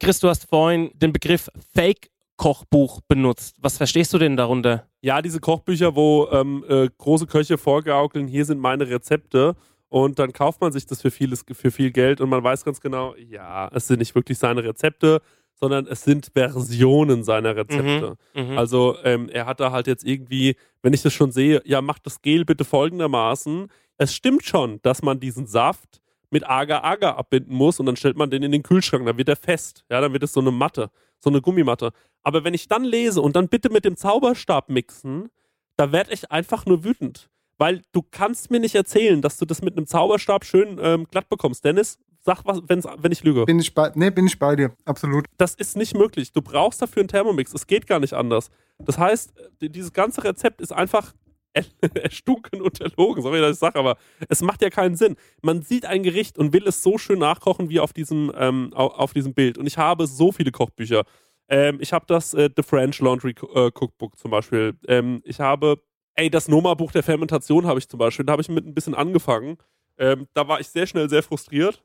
[0.00, 3.56] Chris, du hast vorhin den Begriff Fake-Kochbuch benutzt.
[3.60, 4.86] Was verstehst du denn darunter?
[5.00, 9.56] Ja, diese Kochbücher, wo ähm, äh, große Köche vorgaukeln, hier sind meine Rezepte.
[9.88, 12.80] Und dann kauft man sich das für, vieles, für viel Geld und man weiß ganz
[12.80, 15.20] genau, ja, es sind nicht wirklich seine Rezepte,
[15.60, 18.16] sondern es sind Versionen seiner Rezepte.
[18.34, 18.58] Mhm.
[18.58, 22.06] Also ähm, er hat da halt jetzt irgendwie, wenn ich das schon sehe, ja, macht
[22.06, 23.68] das Gel bitte folgendermaßen.
[23.98, 26.00] Es stimmt schon, dass man diesen Saft
[26.30, 29.36] mit Agar-Agar abbinden muss und dann stellt man den in den Kühlschrank, dann wird er
[29.36, 29.84] fest.
[29.90, 31.90] Ja, dann wird es so eine Matte, so eine Gummimatte.
[32.22, 35.28] Aber wenn ich dann lese und dann bitte mit dem Zauberstab mixen,
[35.76, 37.28] da werde ich einfach nur wütend.
[37.58, 41.28] Weil du kannst mir nicht erzählen, dass du das mit einem Zauberstab schön ähm, glatt
[41.28, 41.64] bekommst.
[41.64, 43.44] Dennis, sag was, wenn's, wenn ich lüge.
[43.46, 44.72] Bin ich bei, nee, bin ich bei dir.
[44.84, 45.26] Absolut.
[45.38, 46.32] Das ist nicht möglich.
[46.32, 47.52] Du brauchst dafür einen Thermomix.
[47.54, 48.50] Es geht gar nicht anders.
[48.78, 51.14] Das heißt, dieses ganze Rezept ist einfach
[51.52, 51.64] er-
[52.04, 53.22] erstunken und erlogen.
[53.22, 53.96] Sorry, dass ich sage, aber
[54.28, 55.16] es macht ja keinen Sinn.
[55.42, 58.88] Man sieht ein Gericht und will es so schön nachkochen wie auf diesem, ähm, au-
[58.88, 59.58] auf diesem Bild.
[59.58, 61.04] Und ich habe so viele Kochbücher.
[61.48, 64.74] Ähm, ich habe das äh, The French Laundry äh, Cookbook zum Beispiel.
[64.86, 65.82] Ähm, ich habe,
[66.14, 68.24] ey, das Noma-Buch der Fermentation habe ich zum Beispiel.
[68.24, 69.56] Da habe ich mit ein bisschen angefangen.
[69.98, 71.82] Ähm, da war ich sehr schnell sehr frustriert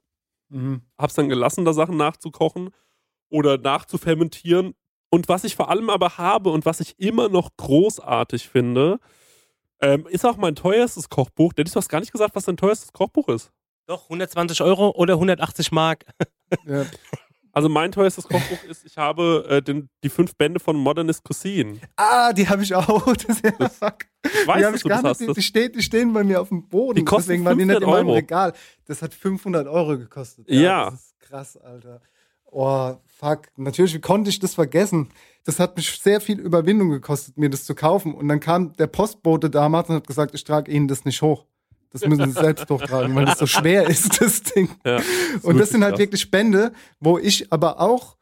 [0.49, 0.81] Mhm.
[0.97, 2.69] hab's dann gelassen, da Sachen nachzukochen
[3.29, 4.73] oder nachzufermentieren.
[5.09, 8.99] Und was ich vor allem aber habe und was ich immer noch großartig finde,
[9.81, 11.53] ähm, ist auch mein teuerstes Kochbuch.
[11.53, 13.51] Dennis, du hast gar nicht gesagt, was dein teuerstes Kochbuch ist.
[13.87, 16.05] Doch, 120 Euro oder 180 Mark.
[16.65, 16.85] Ja.
[17.55, 21.79] Also mein teuerstes Kochbuch ist, ich habe äh, den, die fünf Bände von Modernist Cuisine.
[21.95, 23.05] Ah, die habe ich auch.
[23.27, 23.99] Das, ja, fuck.
[24.23, 25.29] Ich weiß, die habe ich du gar das nicht.
[25.29, 26.97] Die, die, stehen, die stehen bei mir auf dem Boden.
[26.97, 28.15] Die kosten Deswegen waren die nicht in 500 meinem Euro.
[28.17, 28.53] Regal.
[28.83, 30.49] Das hat 500 Euro gekostet.
[30.49, 30.91] Ja.
[30.91, 32.01] Das ist krass, Alter.
[32.51, 33.43] Oh, fuck.
[33.55, 35.09] Natürlich, wie konnte ich das vergessen?
[35.45, 38.13] Das hat mich sehr viel Überwindung gekostet, mir das zu kaufen.
[38.13, 41.45] Und dann kam der Postbote damals und hat gesagt, ich trage Ihnen das nicht hoch.
[41.95, 44.69] Das müssen Sie selbst hochtragen, weil das so schwer ist, das Ding.
[44.85, 44.99] Ja,
[45.43, 48.17] Und das sind halt wirklich Spende, wo ich aber auch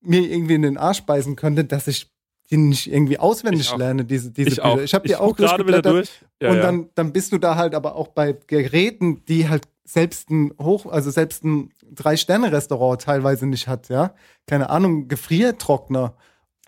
[0.00, 2.08] mir irgendwie in den Arsch beißen könnte, dass ich
[2.50, 4.74] die nicht irgendwie auswendig lerne, diese, diese Ich auch.
[4.74, 4.84] Bücher.
[4.84, 5.92] Ich habe die auch durchgeblättert.
[5.92, 6.10] durch.
[6.40, 6.62] Ja, und ja.
[6.62, 10.86] dann, dann bist du da halt aber auch bei Geräten, die halt selbst ein Hoch,
[10.86, 14.14] also selbst ein Drei-Sterne-Restaurant teilweise nicht hat, ja.
[14.46, 16.14] Keine Ahnung, Gefriertrockner,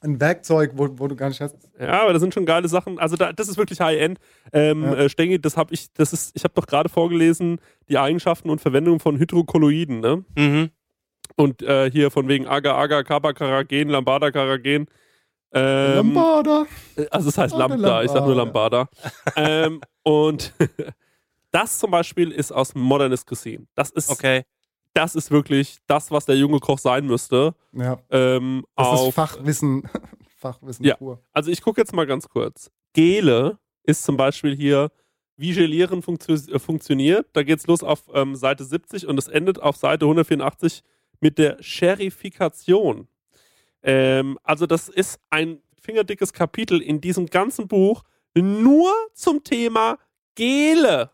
[0.03, 1.57] ein Werkzeug, wo, wo du gar nicht hast.
[1.78, 2.99] Ja, aber das sind schon geile Sachen.
[2.99, 4.18] Also da, das ist wirklich High-End.
[4.53, 4.94] Ähm, Ja.
[4.94, 8.61] äh, Stengi, das habe ich, das ist, ich habe doch gerade vorgelesen, die Eigenschaften und
[8.61, 10.24] Verwendung von Hydrokolloiden, ne?
[10.36, 10.70] Mhm.
[11.36, 14.86] Und äh, hier von wegen Agar-Agar, Carbacarragen, Lambada-Carragen.
[15.53, 16.66] Ähm, Lambada.
[17.11, 18.88] Also es heißt Lambda, ich sag nur Lambada.
[19.34, 19.36] Lambada.
[19.66, 20.53] ähm, und
[21.51, 23.66] das zum Beispiel ist aus Modernist Cuisine.
[23.74, 24.42] Das ist, Okay.
[24.95, 27.55] Das ist wirklich das, was der junge Koch sein müsste.
[27.72, 29.89] Ja, Ähm, das auf, ist Fachwissen.
[30.36, 30.97] Fachwissen Ja.
[30.97, 31.20] pur.
[31.32, 32.70] Also ich gucke jetzt mal ganz kurz.
[32.93, 34.91] Gele ist zum Beispiel hier,
[35.36, 37.26] wie Gelieren funktio äh, funktioniert.
[37.32, 40.82] Da geht's los auf ähm, Seite 70 und es endet auf Seite 184
[41.20, 43.09] mit der Sherifikation.
[43.82, 48.03] Ähm, also das ist ein fingerdickes Kapitel in diesem ganzen Buch
[48.34, 49.99] nur zum Thema
[50.34, 51.11] Gele.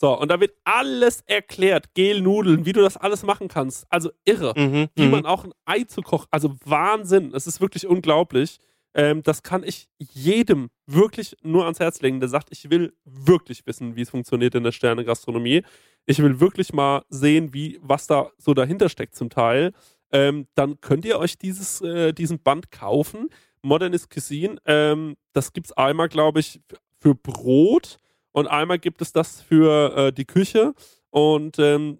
[0.00, 1.92] So, und da wird alles erklärt.
[1.94, 3.86] Gelnudeln, wie du das alles machen kannst.
[3.90, 4.88] Also irre Mhm.
[4.94, 5.10] wie mhm.
[5.10, 6.26] man auch ein Ei zu kochen.
[6.30, 7.34] Also Wahnsinn.
[7.34, 8.58] Es ist wirklich unglaublich.
[8.94, 13.66] Ähm, das kann ich jedem wirklich nur ans Herz legen, der sagt, ich will wirklich
[13.66, 15.62] wissen, wie es funktioniert in der Sterne-Gastronomie.
[16.06, 19.72] Ich will wirklich mal sehen, wie, was da so dahinter steckt zum Teil.
[20.12, 23.28] Ähm, dann könnt ihr euch dieses, äh, diesen Band kaufen.
[23.62, 24.56] Modernist Cuisine.
[24.64, 26.58] Ähm, das gibt es einmal, glaube ich,
[27.00, 27.98] für Brot
[28.32, 30.74] und einmal gibt es das für äh, die Küche.
[31.10, 31.98] Und ähm,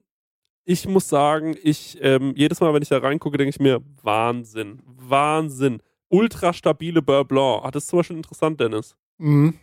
[0.65, 4.81] ich muss sagen, ich ähm, jedes Mal, wenn ich da reingucke, denke ich mir, Wahnsinn,
[4.85, 5.83] Wahnsinn.
[6.09, 7.65] Ultra stabile Beurre Blanc.
[7.65, 8.97] Ah, das ist zum Beispiel interessant, Dennis.
[9.19, 9.55] Mhm.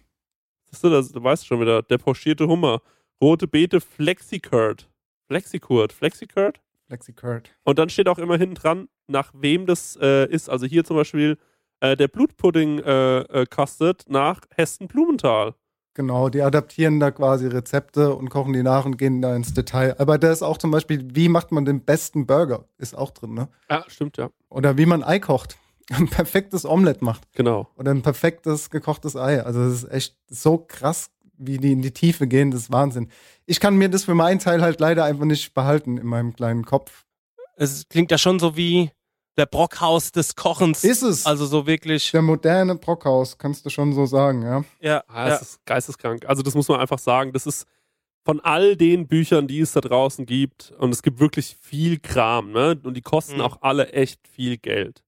[0.64, 1.82] Siehst du, das, du weißt schon wieder.
[1.82, 2.82] Der pochierte Hummer.
[3.22, 4.90] Rote Beete Flexicurd.
[5.28, 5.92] Flexicurd.
[5.92, 6.62] Flexicurd?
[6.88, 7.52] Flexicurd.
[7.64, 10.50] Und dann steht auch immer hinten dran, nach wem das äh, ist.
[10.50, 11.38] Also hier zum Beispiel
[11.80, 15.54] äh, der Blutpudding äh, äh, kostet nach Hessen-Blumenthal.
[15.98, 19.96] Genau, die adaptieren da quasi Rezepte und kochen die nach und gehen da ins Detail.
[19.98, 22.66] Aber da ist auch zum Beispiel, wie macht man den besten Burger?
[22.78, 23.48] Ist auch drin, ne?
[23.68, 24.30] Ja, stimmt, ja.
[24.48, 25.58] Oder wie man Ei kocht.
[25.90, 27.24] Ein perfektes Omelett macht.
[27.34, 27.68] Genau.
[27.78, 29.42] Oder ein perfektes gekochtes Ei.
[29.42, 32.52] Also das ist echt so krass, wie die in die Tiefe gehen.
[32.52, 33.10] Das ist Wahnsinn.
[33.48, 36.64] Ich kann mir das für meinen Teil halt leider einfach nicht behalten in meinem kleinen
[36.64, 37.06] Kopf.
[37.56, 38.92] Es klingt ja schon so wie
[39.38, 40.84] der Brockhaus des Kochens.
[40.84, 41.26] Ist es.
[41.26, 42.12] Also so wirklich.
[42.12, 44.64] Der moderne Brockhaus, kannst du schon so sagen, ja.
[44.80, 45.30] Ja, Ah, ja.
[45.30, 46.26] Das ist geisteskrank.
[46.28, 47.32] Also das muss man einfach sagen.
[47.34, 47.66] Das ist
[48.26, 52.52] von all den Büchern, die es da draußen gibt, und es gibt wirklich viel Kram,
[52.52, 52.78] ne?
[52.84, 53.42] Und die kosten Mhm.
[53.42, 55.02] auch alle echt viel Geld.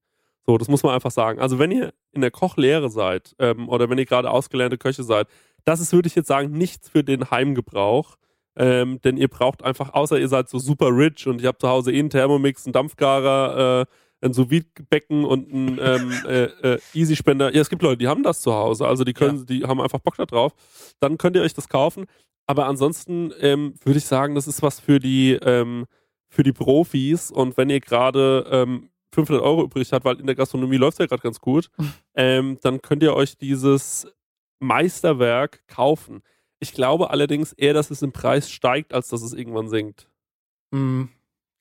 [0.46, 1.38] So, das muss man einfach sagen.
[1.38, 5.26] Also wenn ihr in der Kochlehre seid ähm, oder wenn ihr gerade ausgelernte Köche seid,
[5.64, 8.16] das ist, würde ich jetzt sagen, nichts für den Heimgebrauch.
[8.56, 11.68] Ähm, denn ihr braucht einfach, außer ihr seid so super rich und ihr habt zu
[11.68, 13.86] Hause eh einen Thermomix, einen Dampfgarer, äh,
[14.22, 14.46] ein sous
[14.88, 17.54] becken und einen ähm, äh, äh, Easy-Spender.
[17.54, 20.00] Ja, es gibt Leute, die haben das zu Hause, also die können, die haben einfach
[20.00, 20.52] Bock da drauf.
[21.00, 22.06] Dann könnt ihr euch das kaufen.
[22.46, 25.86] Aber ansonsten ähm, würde ich sagen, das ist was für die, ähm,
[26.28, 27.30] für die Profis.
[27.30, 30.98] Und wenn ihr gerade ähm, 500 Euro übrig habt, weil in der Gastronomie läuft es
[30.98, 31.70] ja gerade ganz gut,
[32.14, 34.06] ähm, dann könnt ihr euch dieses
[34.58, 36.22] Meisterwerk kaufen.
[36.58, 40.08] Ich glaube allerdings eher, dass es im Preis steigt, als dass es irgendwann sinkt.
[40.72, 41.08] Mhm.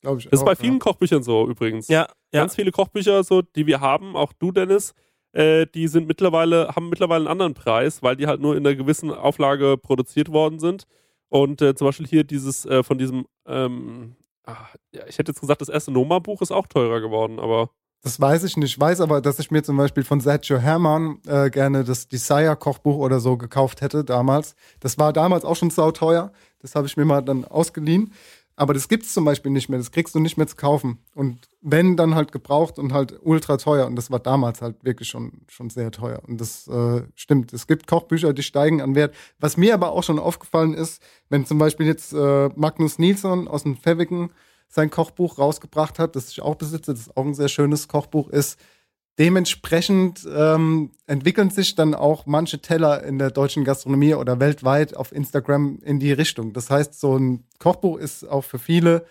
[0.01, 0.59] Glaube ich Das ist auch, bei ja.
[0.59, 1.87] vielen Kochbüchern so übrigens.
[1.87, 2.41] ja, ja.
[2.41, 4.93] Ganz viele Kochbücher, so, die wir haben, auch du, Dennis,
[5.33, 8.75] äh, die sind mittlerweile, haben mittlerweile einen anderen Preis, weil die halt nur in einer
[8.75, 10.85] gewissen Auflage produziert worden sind.
[11.27, 14.55] Und äh, zum Beispiel hier dieses äh, von diesem, ähm, ah,
[14.91, 17.69] ja, ich hätte jetzt gesagt, das erste Noma-Buch ist auch teurer geworden, aber
[18.01, 18.71] Das weiß ich nicht.
[18.71, 22.95] Ich weiß aber, dass ich mir zum Beispiel von Sergio Hermann äh, gerne das Desire-Kochbuch
[22.95, 24.55] oder so gekauft hätte damals.
[24.79, 26.31] Das war damals auch schon sauteuer.
[26.59, 28.13] Das habe ich mir mal dann ausgeliehen.
[28.59, 29.79] Aber das gibt es zum Beispiel nicht mehr.
[29.79, 30.97] Das kriegst du nicht mehr zu kaufen.
[31.15, 33.87] Und wenn, dann halt gebraucht und halt ultra teuer.
[33.87, 36.21] Und das war damals halt wirklich schon, schon sehr teuer.
[36.27, 37.53] Und das äh, stimmt.
[37.53, 39.15] Es gibt Kochbücher, die steigen an Wert.
[39.39, 43.63] Was mir aber auch schon aufgefallen ist, wenn zum Beispiel jetzt äh, Magnus Nilsson aus
[43.63, 44.29] dem Feviken
[44.67, 48.59] sein Kochbuch rausgebracht hat, das ich auch besitze, das auch ein sehr schönes Kochbuch ist.
[49.19, 55.11] Dementsprechend ähm, entwickeln sich dann auch manche Teller in der deutschen Gastronomie oder weltweit auf
[55.11, 56.53] Instagram in die Richtung.
[56.53, 59.05] Das heißt, so ein Kochbuch ist auch für viele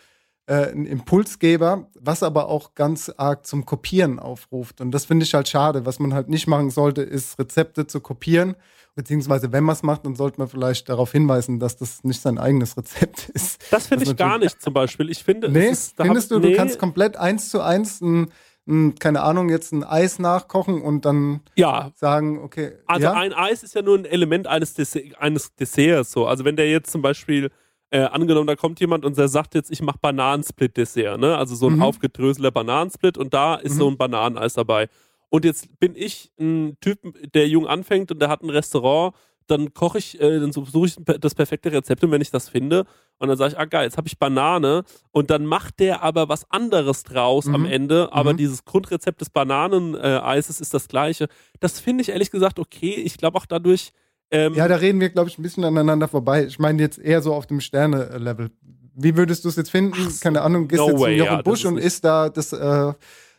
[0.47, 4.81] äh, ein Impulsgeber, was aber auch ganz arg zum Kopieren aufruft.
[4.81, 5.85] Und das finde ich halt schade.
[5.85, 8.57] Was man halt nicht machen sollte, ist Rezepte zu kopieren.
[8.95, 12.39] Beziehungsweise, wenn man es macht, dann sollte man vielleicht darauf hinweisen, dass das nicht sein
[12.39, 13.63] eigenes Rezept ist.
[13.71, 15.11] Das finde ich gar nicht zum Beispiel.
[15.11, 18.33] Ich finde, Nee, ist, findest hab- du, nee, du kannst komplett eins zu eins ein,
[18.69, 23.33] ein, keine Ahnung, jetzt ein Eis nachkochen und dann ja, sagen, okay, Also ja, ein
[23.33, 26.13] Eis ist ja nur ein Element eines, Dessert, eines Desserts.
[26.13, 26.27] So.
[26.27, 27.51] Also wenn der jetzt zum Beispiel,
[27.91, 31.39] äh, angenommen, da kommt jemand und der sagt jetzt, ich mache Bananensplit-Dessert, ne?
[31.39, 31.83] Also so ein Mhm.
[31.83, 34.89] aufgedröselter Bananensplit und da ist so ein Bananeneis dabei.
[35.31, 36.99] Und jetzt bin ich ein Typ,
[37.35, 39.15] der jung anfängt und der hat ein Restaurant,
[39.51, 42.85] dann koche ich, äh, dann suche ich das perfekte Rezept und wenn ich das finde
[43.19, 46.29] und dann sage ich, ah geil, jetzt habe ich Banane und dann macht der aber
[46.29, 47.67] was anderes draus am Mhm.
[47.67, 48.37] Ende, aber Mhm.
[48.39, 51.29] dieses Grundrezept des Bananeneises ist das gleiche.
[51.61, 52.95] Das finde ich ehrlich gesagt okay.
[52.95, 53.93] Ich glaube auch dadurch,
[54.31, 56.45] ähm, ja, da reden wir, glaube ich, ein bisschen aneinander vorbei.
[56.45, 58.51] Ich meine jetzt eher so auf dem Sterne-Level.
[58.95, 59.95] Wie würdest du es jetzt finden?
[59.97, 62.53] Ach keine Ahnung, gehst no jetzt way, zu Jochen ja, Busch und isst da das
[62.53, 62.93] äh,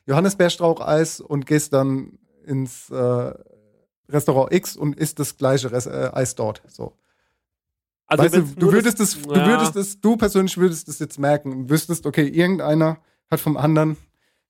[0.07, 3.34] Johannisbeerstraucheis und gehst dann ins äh,
[4.10, 6.62] Restaurant X und isst das gleiche Res äh, Eis dort.
[6.68, 6.93] So.
[8.07, 9.45] also weißt du, du würdest es, du ja.
[9.45, 12.99] würdest es, du persönlich würdest es jetzt merken und wüsstest, okay, irgendeiner
[13.30, 13.97] hat vom anderen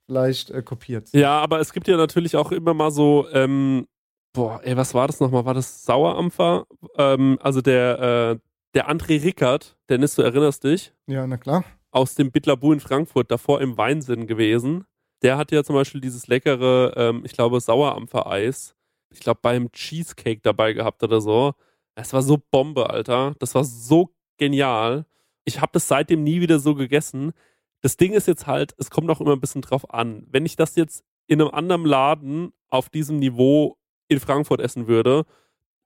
[0.06, 1.10] vielleicht äh, kopiert.
[1.14, 3.88] Ja, aber es gibt ja natürlich auch immer mal so, ähm,
[4.34, 5.46] boah, ey, was war das nochmal?
[5.46, 6.66] War das Sauerampfer?
[6.98, 8.40] Ähm, also der, äh,
[8.74, 11.64] der André Rickert, Dennis, du erinnerst dich, Ja, na klar.
[11.92, 14.86] aus dem Bitlabu in Frankfurt, davor im Weinsinn gewesen.
[15.22, 18.76] Der hat ja zum Beispiel dieses leckere, ähm, ich glaube, Sauerampfer-Eis,
[19.12, 21.54] ich glaube, beim Cheesecake dabei gehabt oder so.
[21.96, 23.36] Es war so Bombe, Alter.
[23.40, 25.06] Das war so genial.
[25.46, 27.34] Ich habe das seitdem nie wieder so gegessen.
[27.82, 30.26] Das Ding ist jetzt halt, es kommt auch immer ein bisschen drauf an.
[30.30, 35.26] Wenn ich das jetzt in einem anderen Laden auf diesem Niveau in Frankfurt essen würde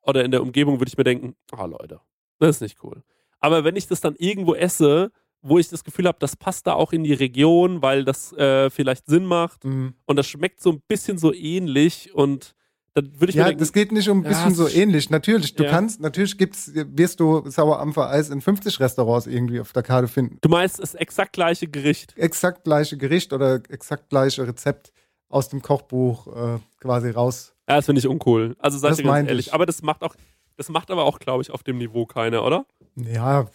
[0.02, 2.00] oder in der Umgebung, würde ich mir denken, ah Leute,
[2.40, 3.04] das ist nicht cool.
[3.40, 5.12] Aber wenn ich das dann irgendwo esse,
[5.42, 8.70] wo ich das Gefühl habe, das passt da auch in die Region, weil das äh,
[8.70, 9.94] vielleicht Sinn macht Mhm.
[10.06, 12.56] und das schmeckt so ein bisschen so ähnlich und
[12.96, 14.68] dann würde ich mir Ja, denken, das geht nicht um ein Ja, bisschen es so
[14.68, 15.10] ähnlich.
[15.10, 15.70] Natürlich, du Ja.
[15.72, 20.38] kannst, natürlich gibt's, wirst du Sauerampfer-Eis in 50 Restaurants irgendwie auf der Karte finden.
[20.42, 22.16] du meinst das exakt gleiche Gericht.
[22.18, 24.92] Exakt gleiche Gericht oder exakt gleiche Rezept
[25.30, 27.54] aus dem Kochbuch äh, quasi raus.
[27.68, 28.56] Ja, das finde ich uncool.
[28.60, 29.48] Also ich dir ganz ehrlich.
[29.48, 29.54] ich.
[29.54, 30.16] Aber das macht auch,
[30.58, 32.66] das macht aber auch, glaube ich, auf dem Niveau keiner, oder?
[32.96, 33.48] Ja,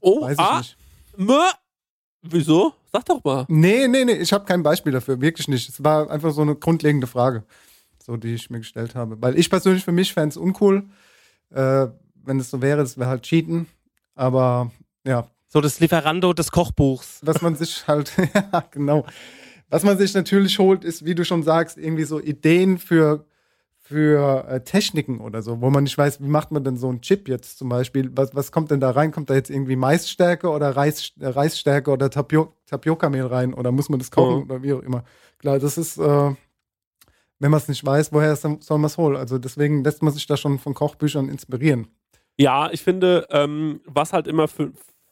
[0.00, 0.76] Oh, weiß ich ah, nicht.
[1.16, 1.38] mö.
[2.22, 2.72] Wieso?
[2.92, 3.44] Sag doch mal.
[3.48, 5.68] Nee, nee, nee, ich habe kein Beispiel dafür, wirklich nicht.
[5.68, 7.44] Es war einfach so eine grundlegende Frage,
[8.04, 9.20] so die ich mir gestellt habe.
[9.22, 10.84] Weil ich persönlich für mich fände es uncool,
[11.50, 11.86] äh,
[12.24, 13.66] wenn es so wäre, das wäre halt Cheaten.
[14.14, 14.70] Aber
[15.06, 17.20] ja, So das Lieferando des Kochbuchs.
[17.22, 19.04] was man sich halt, ja, genau.
[19.70, 23.24] Was man sich natürlich holt, ist, wie du schon sagst, irgendwie so Ideen für,
[23.80, 27.00] für äh, Techniken oder so, wo man nicht weiß, wie macht man denn so einen
[27.00, 28.10] Chip jetzt zum Beispiel?
[28.14, 29.10] Was, was kommt denn da rein?
[29.12, 33.52] Kommt da jetzt irgendwie Maisstärke oder Reis, äh, Reisstärke oder Tapio Tapioca-Mehl rein?
[33.54, 34.44] Oder muss man das kochen Ja.
[34.44, 35.04] oder wie auch immer?
[35.38, 36.30] Klar, das ist, äh,
[37.44, 39.16] wenn man es nicht weiß, woher soll man es holen?
[39.16, 41.88] Also deswegen lässt man sich da schon von Kochbüchern inspirieren.
[42.38, 44.48] Ja, ich finde, ähm, was halt immer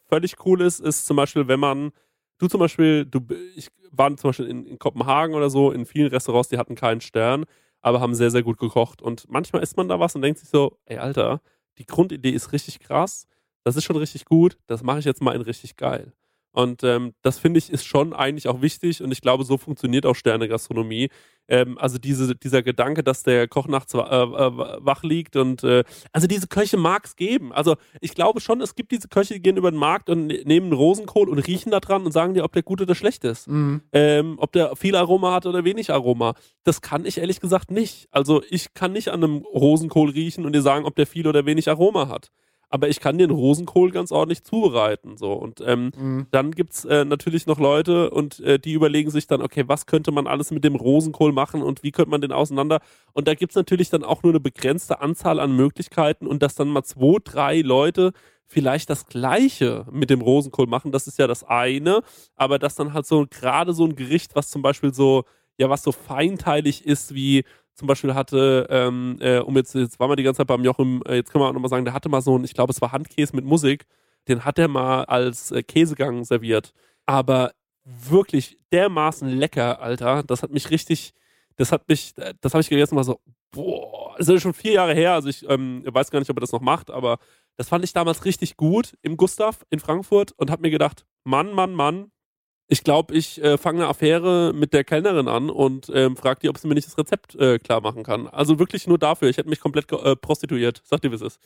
[0.09, 1.93] völlig cool ist, ist zum Beispiel, wenn man,
[2.39, 3.21] du zum Beispiel, du,
[3.55, 7.03] ich war zum Beispiel in, in Kopenhagen oder so, in vielen Restaurants, die hatten keinen
[7.03, 7.45] Stern,
[7.83, 9.03] aber haben sehr, sehr gut gekocht.
[9.03, 11.43] Und manchmal isst man da was und denkt sich so, ey, Alter,
[11.77, 13.27] die Grundidee ist richtig krass,
[13.63, 16.15] das ist schon richtig gut, das mache ich jetzt mal in richtig geil.
[16.53, 20.05] Und ähm, das finde ich ist schon eigentlich auch wichtig und ich glaube, so funktioniert
[20.05, 21.09] auch Sterne-Gastronomie.
[21.49, 25.83] Ähm, also diese, dieser Gedanke, dass der Koch nachts äh, äh, wach liegt und äh,
[26.13, 27.53] also diese Köche mag es geben.
[27.53, 30.43] Also ich glaube schon, es gibt diese Köche, die gehen über den Markt und ne-
[30.45, 33.25] nehmen einen Rosenkohl und riechen da dran und sagen dir, ob der gut oder schlecht
[33.25, 33.49] ist.
[33.49, 33.81] Mhm.
[33.93, 36.35] Ähm, ob der viel Aroma hat oder wenig Aroma.
[36.65, 38.09] Das kann ich ehrlich gesagt nicht.
[38.11, 41.47] Also ich kann nicht an einem Rosenkohl riechen und dir sagen, ob der viel oder
[41.47, 42.31] wenig Aroma hat.
[42.73, 45.19] Aber ich kann den Rosenkohl ganz ordentlich zubereiten.
[45.19, 45.35] So.
[45.35, 46.27] Und ähm, Mhm.
[46.31, 49.85] dann gibt es äh, natürlich noch Leute und äh, die überlegen sich dann, okay, was
[49.85, 52.81] könnte man alles mit dem Rosenkohl machen und wie könnte man den auseinander?
[53.13, 56.55] Und da gibt es natürlich dann auch nur eine begrenzte Anzahl an Möglichkeiten und dass
[56.55, 58.13] dann mal zwei, drei Leute
[58.47, 62.01] vielleicht das Gleiche mit dem Rosenkohl machen, das ist ja das eine,
[62.37, 65.25] aber dass dann halt so gerade so ein Gericht, was zum Beispiel so,
[65.59, 67.45] ja, was so feinteilig ist, wie
[67.75, 71.03] zum Beispiel hatte, ähm, äh, um jetzt, jetzt waren wir die ganze Zeit beim Jochen,
[71.07, 72.81] äh, jetzt können wir auch nochmal sagen, der hatte mal so ein, ich glaube, es
[72.81, 73.87] war Handkäse mit Musik,
[74.29, 76.73] den hat er mal als äh, Käsegang serviert.
[77.07, 77.53] Aber
[77.85, 80.23] wirklich dermaßen lecker, Alter.
[80.23, 81.15] Das hat mich richtig,
[81.57, 83.21] das hat mich, äh, das habe ich gegessen, war so,
[83.51, 86.43] boah, das ist schon vier Jahre her, also ich ähm, weiß gar nicht, ob er
[86.43, 87.19] das noch macht, aber
[87.57, 91.53] das fand ich damals richtig gut im Gustav in Frankfurt und habe mir gedacht, Mann,
[91.53, 92.11] Mann, Mann,
[92.73, 96.49] ich glaube, ich äh, fange eine Affäre mit der Kellnerin an und ähm, frage die,
[96.49, 98.29] ob sie mir nicht das Rezept äh, klar machen kann.
[98.29, 99.29] Also wirklich nur dafür.
[99.29, 100.81] Ich hätte mich komplett äh, prostituiert.
[100.83, 101.39] Sag dir, wie es ist.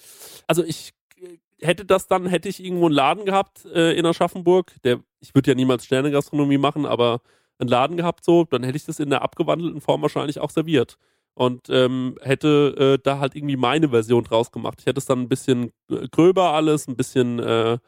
[0.46, 4.72] Also ich, äh, hätte das dann, hätte ich irgendwo einen Laden gehabt äh, in Aschaffenburg,
[4.84, 7.20] der, ich würde ja niemals Sternegastronomie machen, aber
[7.58, 10.96] einen Laden gehabt so, dann hätte ich das in der abgewandelten Form wahrscheinlich auch serviert.
[11.34, 14.78] Und ähm, hätte äh, da halt irgendwie meine Version draus gemacht.
[14.78, 17.78] Ich hätte es dann ein bisschen äh, gröber alles, ein bisschen, äh,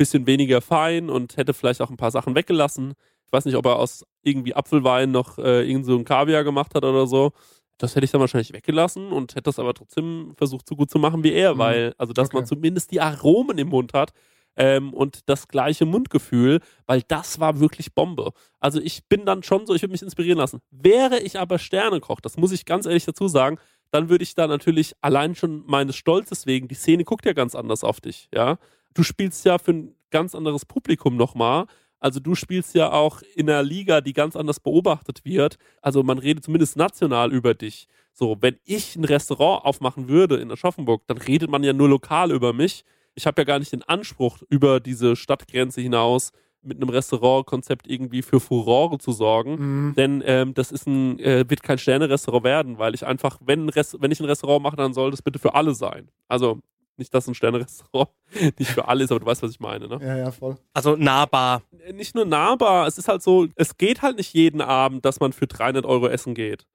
[0.00, 2.94] bisschen weniger fein und hätte vielleicht auch ein paar Sachen weggelassen.
[3.26, 6.74] Ich weiß nicht, ob er aus irgendwie Apfelwein noch äh, irgend so ein Kaviar gemacht
[6.74, 7.32] hat oder so.
[7.78, 10.98] Das hätte ich dann wahrscheinlich weggelassen und hätte das aber trotzdem versucht, so gut zu
[10.98, 11.58] machen wie er, Mhm.
[11.58, 12.48] weil, also dass man Okay.
[12.54, 14.12] zumindest die Aromen im Mund hat
[14.56, 18.32] ähm, und das gleiche Mundgefühl, weil das war wirklich Bombe.
[18.58, 20.60] Also ich bin dann schon so, ich würde mich inspirieren lassen.
[20.70, 23.58] Wäre ich aber Sternekoch, das muss ich ganz ehrlich dazu sagen,
[23.92, 27.54] dann würde ich da natürlich allein schon meines Stolzes wegen, die Szene guckt ja ganz
[27.54, 28.58] anders auf dich, ja.
[28.94, 31.66] Du spielst ja für ein ganz anderes Publikum nochmal.
[32.00, 35.58] Also du spielst ja auch in einer Liga, die ganz anders beobachtet wird.
[35.82, 37.86] Also man redet zumindest national über dich.
[38.12, 42.32] So, wenn ich ein Restaurant aufmachen würde in Aschaffenburg, dann redet man ja nur lokal
[42.32, 42.84] über mich.
[43.14, 46.32] Ich habe ja gar nicht den Anspruch, über diese Stadtgrenze hinaus
[46.62, 49.56] mit einem Restaurantkonzept irgendwie für Furore zu sorgen.
[49.88, 49.94] Mhm.
[49.94, 54.10] Denn ähm, das ist ein, äh, wird kein Sterne-Restaurant werden, weil ich einfach, wenn, wenn
[54.10, 56.08] ich ein Restaurant mache, dann soll das bitte für alle sein.
[56.28, 56.60] Also
[57.00, 58.10] nicht, dass ein Sterne-Restaurant
[58.58, 59.88] nicht für alle ist, aber du weißt, was ich meine.
[59.88, 59.98] Ne?
[60.00, 60.56] Ja, ja, voll.
[60.72, 61.62] Also nahbar.
[61.92, 65.32] Nicht nur nahbar, es ist halt so, es geht halt nicht jeden Abend, dass man
[65.32, 66.66] für 300 Euro essen geht.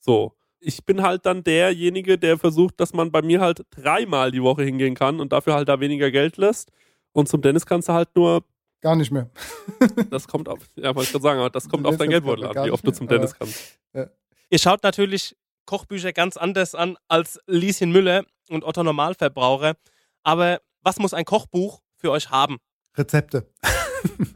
[0.00, 0.32] So.
[0.64, 4.62] Ich bin halt dann derjenige, der versucht, dass man bei mir halt dreimal die Woche
[4.62, 6.70] hingehen kann und dafür halt da weniger Geld lässt.
[7.10, 8.44] Und zum Dennis kannst du halt nur,
[8.80, 9.30] Gar nicht mehr.
[10.10, 12.66] das kommt auf, ja, wollte ich gerade sagen, aber das kommt auf dein Geldbeutel an,
[12.66, 13.78] wie oft du zum Dennis kannst.
[14.50, 15.36] Ihr schaut natürlich
[15.66, 19.74] Kochbücher ganz anders an als Lieschen Müller und Otto Normalverbraucher.
[20.22, 22.58] Aber was muss ein Kochbuch für euch haben?
[22.96, 23.46] Rezepte.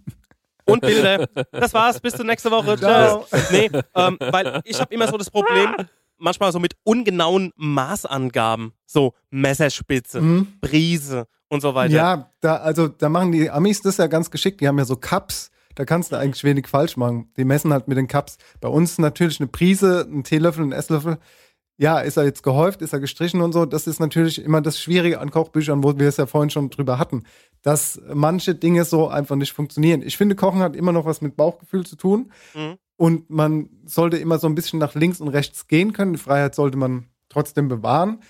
[0.68, 1.28] Und Bilder.
[1.52, 2.00] Das war's.
[2.00, 2.76] Bis zur nächsten Woche.
[2.76, 3.24] Ciao.
[3.30, 3.50] Tschüss.
[3.52, 5.76] Nee, ähm, weil ich habe immer so das Problem,
[6.18, 8.72] manchmal so mit ungenauen Maßangaben.
[8.84, 10.58] So Messerspitze, Mhm.
[10.60, 11.94] Prise und so weiter.
[11.94, 14.60] Ja, da, also da machen die Amis das ja ganz geschickt.
[14.60, 15.50] Die haben ja so Cups.
[15.76, 17.30] Da kannst du eigentlich wenig falsch machen.
[17.36, 18.38] Die messen halt mit den Cups.
[18.60, 21.18] Bei uns natürlich eine Prise, ein Teelöffel, ein Esslöffel.
[21.78, 23.66] Ja, ist er jetzt gehäuft, ist er gestrichen und so.
[23.66, 26.98] Das ist natürlich immer das Schwierige an Kochbüchern, wo wir es ja vorhin schon drüber
[26.98, 27.24] hatten,
[27.60, 30.00] dass manche Dinge so einfach nicht funktionieren.
[30.02, 32.32] Ich finde, Kochen hat immer noch was mit Bauchgefühl zu tun.
[32.54, 32.78] Mhm.
[32.96, 36.14] Und man sollte immer so ein bisschen nach links und rechts gehen können.
[36.14, 38.20] Die Freiheit sollte man trotzdem bewahren.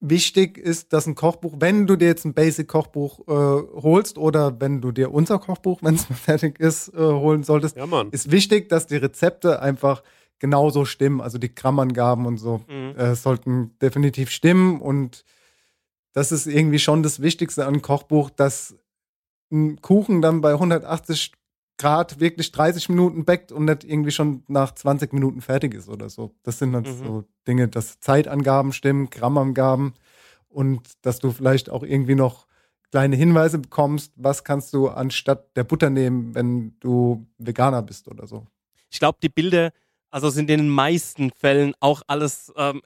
[0.00, 3.32] Wichtig ist, dass ein Kochbuch, wenn du dir jetzt ein Basic-Kochbuch äh,
[3.82, 7.76] holst oder wenn du dir unser Kochbuch, wenn es mal fertig ist, äh, holen solltest,
[7.76, 10.02] Ja, ist wichtig, dass die Rezepte einfach
[10.38, 11.20] genauso stimmen.
[11.22, 12.94] Also die Grammangaben und so Mhm.
[12.98, 14.80] äh, sollten definitiv stimmen.
[14.82, 15.24] Und
[16.12, 18.76] das ist irgendwie schon das Wichtigste an einem Kochbuch, dass
[19.50, 21.32] ein Kuchen dann bei 180
[21.78, 26.08] Grad wirklich 30 Minuten backt und nicht irgendwie schon nach 20 Minuten fertig ist oder
[26.08, 26.34] so.
[26.42, 27.04] Das sind halt Mhm.
[27.04, 29.94] so Dinge, dass Zeitangaben stimmen, Grammangaben
[30.48, 32.46] und dass du vielleicht auch irgendwie noch
[32.90, 38.26] kleine Hinweise bekommst, was kannst du anstatt der Butter nehmen, wenn du Veganer bist oder
[38.26, 38.46] so.
[38.90, 39.72] Ich glaube, die Bilder,
[40.10, 42.80] also sind in den meisten Fällen auch alles ähm,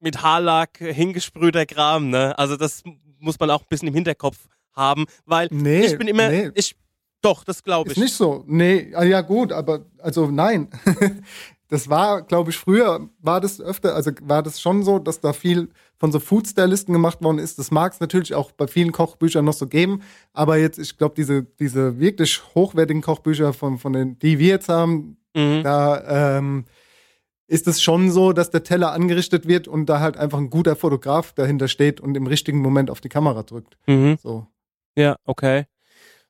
[0.00, 2.36] mit Haarlack hingesprühter Kram, ne?
[2.38, 2.82] Also das
[3.18, 6.50] muss man auch ein bisschen im Hinterkopf haben, weil Nee, ich bin immer, nee.
[6.54, 6.76] ich,
[7.24, 8.02] doch, das glaube Ist ich.
[8.02, 8.44] nicht so.
[8.46, 10.68] Nee, ah, ja gut, aber also nein.
[11.68, 15.32] das war, glaube ich, früher war das öfter, also war das schon so, dass da
[15.32, 17.58] viel von so Food-Stylisten gemacht worden ist.
[17.58, 20.02] Das mag es natürlich auch bei vielen Kochbüchern noch so geben,
[20.32, 24.68] aber jetzt, ich glaube, diese, diese wirklich hochwertigen Kochbücher von, von den, die wir jetzt
[24.68, 25.64] haben, Mhm.
[25.64, 26.64] da ähm,
[27.48, 30.76] ist es schon so, dass der Teller angerichtet wird und da halt einfach ein guter
[30.76, 33.76] Fotograf dahinter steht und im richtigen Moment auf die Kamera drückt.
[33.88, 34.16] Mhm.
[34.22, 34.46] So.
[34.96, 35.64] Ja, okay.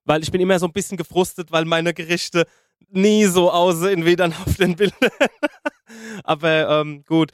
[0.05, 2.47] Weil ich bin immer so ein bisschen gefrustet, weil meine Gerichte
[2.91, 5.11] nie so aussehen wie dann auf den Bildern.
[6.25, 7.33] Aber ähm, gut.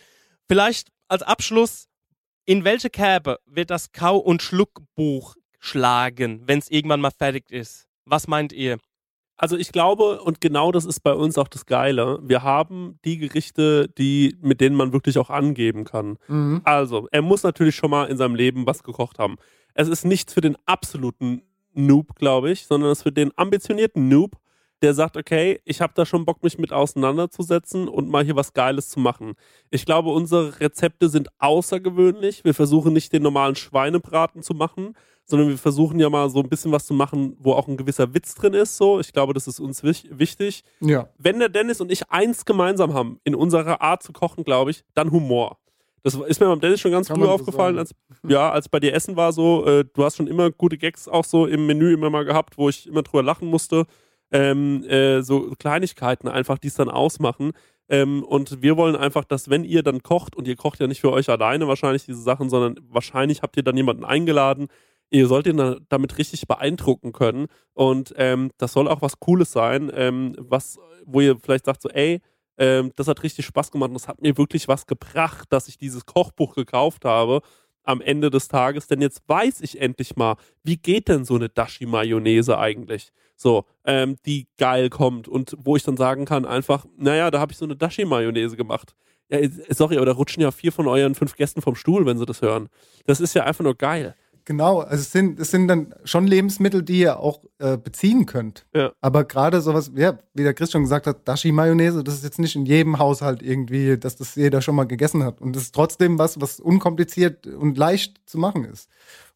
[0.48, 1.88] Vielleicht als Abschluss,
[2.44, 7.86] in welche Kerbe wird das Kau- und Schluckbuch schlagen, wenn es irgendwann mal fertig ist?
[8.04, 8.78] Was meint ihr?
[9.36, 13.16] Also ich glaube, und genau das ist bei uns auch das Geile, wir haben die
[13.16, 16.18] Gerichte, die, mit denen man wirklich auch angeben kann.
[16.28, 16.60] Mhm.
[16.64, 19.36] Also, er muss natürlich schon mal in seinem Leben was gekocht haben.
[19.72, 21.42] Es ist nichts für den absoluten
[21.74, 24.36] Noob, glaube ich, sondern es für den ambitionierten Noob,
[24.82, 28.54] der sagt, okay, ich habe da schon Bock, mich mit auseinanderzusetzen und mal hier was
[28.54, 29.34] Geiles zu machen.
[29.70, 32.44] Ich glaube, unsere Rezepte sind außergewöhnlich.
[32.44, 34.94] Wir versuchen nicht den normalen Schweinebraten zu machen,
[35.26, 38.14] sondern wir versuchen ja mal so ein bisschen was zu machen, wo auch ein gewisser
[38.14, 38.76] Witz drin ist.
[38.78, 40.64] So, ich glaube, das ist uns wich- wichtig.
[40.80, 41.08] Ja.
[41.18, 44.82] Wenn der Dennis und ich eins gemeinsam haben in unserer Art zu kochen, glaube ich,
[44.94, 45.58] dann Humor.
[46.03, 47.94] Das ist mir beim Dennis schon ganz Kann früh so aufgefallen, als
[48.26, 51.24] ja, als bei dir Essen war so, äh, du hast schon immer gute Gags auch
[51.24, 53.86] so im Menü immer mal gehabt, wo ich immer drüber lachen musste.
[54.32, 57.53] Ähm, äh, so Kleinigkeiten einfach, die es dann ausmachen.
[57.88, 61.01] Ähm, und wir wollen einfach, dass wenn ihr dann kocht, und ihr kocht ja nicht
[61.01, 64.68] für euch alleine wahrscheinlich diese Sachen, sondern wahrscheinlich habt ihr dann jemanden eingeladen,
[65.12, 67.46] Ihr sollt ihn da- damit richtig beeindrucken können.
[67.74, 71.88] Und ähm, das soll auch was Cooles sein, ähm, was, wo ihr vielleicht sagt, so,
[71.88, 72.20] ey,
[72.61, 75.78] ähm, das hat richtig Spaß gemacht und das hat mir wirklich was gebracht, dass ich
[75.78, 77.40] dieses Kochbuch gekauft habe
[77.82, 81.48] am Ende des Tages, denn jetzt weiß ich endlich mal, wie geht denn so eine
[81.48, 83.11] Dashi-Mayonnaise eigentlich?
[83.34, 87.52] So, ähm, die geil kommt und wo ich dann sagen kann, einfach, naja, da habe
[87.52, 88.94] ich so eine Dashi-Mayonnaise gemacht.
[89.30, 92.18] Ja, äh, sorry, aber da rutschen ja vier von euren fünf Gästen vom Stuhl, wenn
[92.18, 92.68] sie das hören.
[93.06, 94.14] Das ist ja einfach nur geil.
[94.45, 98.66] Genau, also es sind, es sind dann schon Lebensmittel, die ihr auch äh, beziehen könnt.
[98.74, 98.93] Ja.
[99.01, 102.57] Aber gerade sowas, ja, wie der Chris schon gesagt hat, Dashi-Mayonnaise, das ist jetzt nicht
[102.57, 105.41] in jedem Haushalt irgendwie, dass das jeder schon mal gegessen hat.
[105.41, 108.88] Und das ist trotzdem was, was unkompliziert und leicht zu machen ist.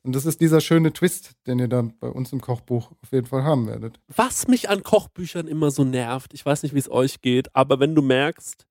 [0.03, 3.27] Und das ist dieser schöne Twist, den ihr dann bei uns im Kochbuch auf jeden
[3.27, 3.99] Fall haben werdet.
[4.15, 7.81] Was mich an Kochbüchern immer so nervt, ich weiß nicht, wie es euch geht, aber
[7.81, 8.67] wenn du merkst,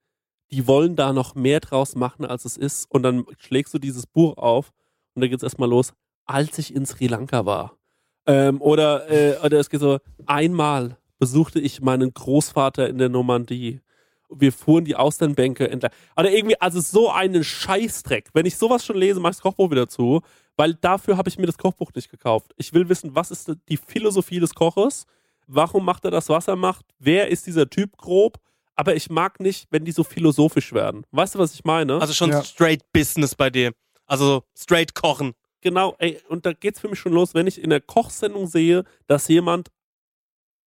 [0.52, 4.06] die wollen da noch mehr draus machen, als es ist, und dann schlägst du dieses
[4.06, 4.72] Buch auf
[5.16, 5.94] und dann geht's erstmal los,
[6.26, 7.78] als ich in Sri Lanka war.
[8.26, 13.82] Ähm, oder, äh, oder es geht so, einmal besuchte ich meinen Großvater in der Normandie.
[14.30, 15.92] Wir fuhren die Austernbänke entlang.
[16.18, 18.30] Oder irgendwie, also so einen Scheißdreck.
[18.34, 20.22] Wenn ich sowas schon lese, mach ich das Kochbuch wieder zu,
[20.56, 22.52] weil dafür habe ich mir das Kochbuch nicht gekauft.
[22.58, 25.06] Ich will wissen, was ist die Philosophie des Koches?
[25.48, 26.86] Warum macht er das, was er macht?
[27.00, 28.38] Wer ist dieser Typ grob?
[28.76, 31.06] Aber ich mag nicht, wenn die so philosophisch werden.
[31.12, 32.02] Weißt du, was ich meine?
[32.02, 32.44] Also schon Ja.
[32.44, 33.74] straight Business bei dir.
[34.08, 35.34] Also straight kochen.
[35.64, 38.84] Genau, ey, und da geht's für mich schon los, wenn ich in der Kochsendung sehe,
[39.08, 39.70] dass jemand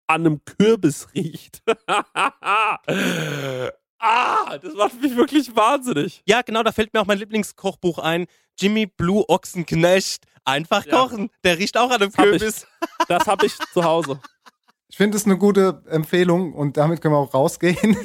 [0.08, 1.62] an einem Kürbis riecht.
[3.98, 6.22] ah, das macht mich wirklich wahnsinnig.
[6.26, 8.26] Ja, genau, da fällt mir auch mein Lieblingskochbuch ein.
[8.58, 10.24] Jimmy Blue Ochsenknecht.
[10.44, 10.92] Einfach Ja.
[11.00, 11.30] kochen.
[11.44, 12.30] Der riecht auch an einem hab ich.
[12.38, 12.66] Kürbis.
[13.08, 14.20] Das habe ich zu Hause.
[14.88, 17.76] Ich finde es eine gute Empfehlung und damit können wir auch rausgehen.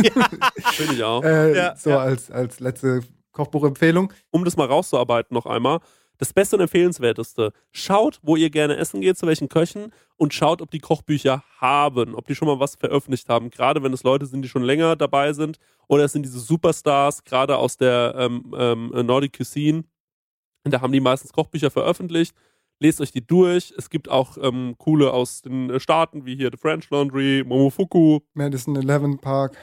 [0.73, 1.23] Finde ich auch.
[1.23, 1.99] äh, Ja, so ja.
[1.99, 4.11] als, als letzte Kochbuchempfehlung.
[4.31, 5.79] um das mal rauszuarbeiten noch einmal.
[6.22, 7.51] Das Beste und Empfehlenswerteste.
[7.72, 12.13] Schaut, wo ihr gerne essen geht, zu welchen Köchen und schaut, ob die Kochbücher haben,
[12.13, 13.49] ob die schon mal was veröffentlicht haben.
[13.49, 15.57] Gerade wenn es Leute sind, die schon länger dabei sind
[15.88, 19.84] oder es sind diese Superstars, gerade aus der ähm, ähm, Nordic Cuisine.
[20.63, 22.36] Und da haben die meistens Kochbücher veröffentlicht.
[22.80, 23.74] Lest euch die durch.
[23.76, 28.76] Es gibt auch ähm, coole aus den Staaten, wie hier The French Laundry, Momofuku, Madison
[28.76, 29.57] 11 Park.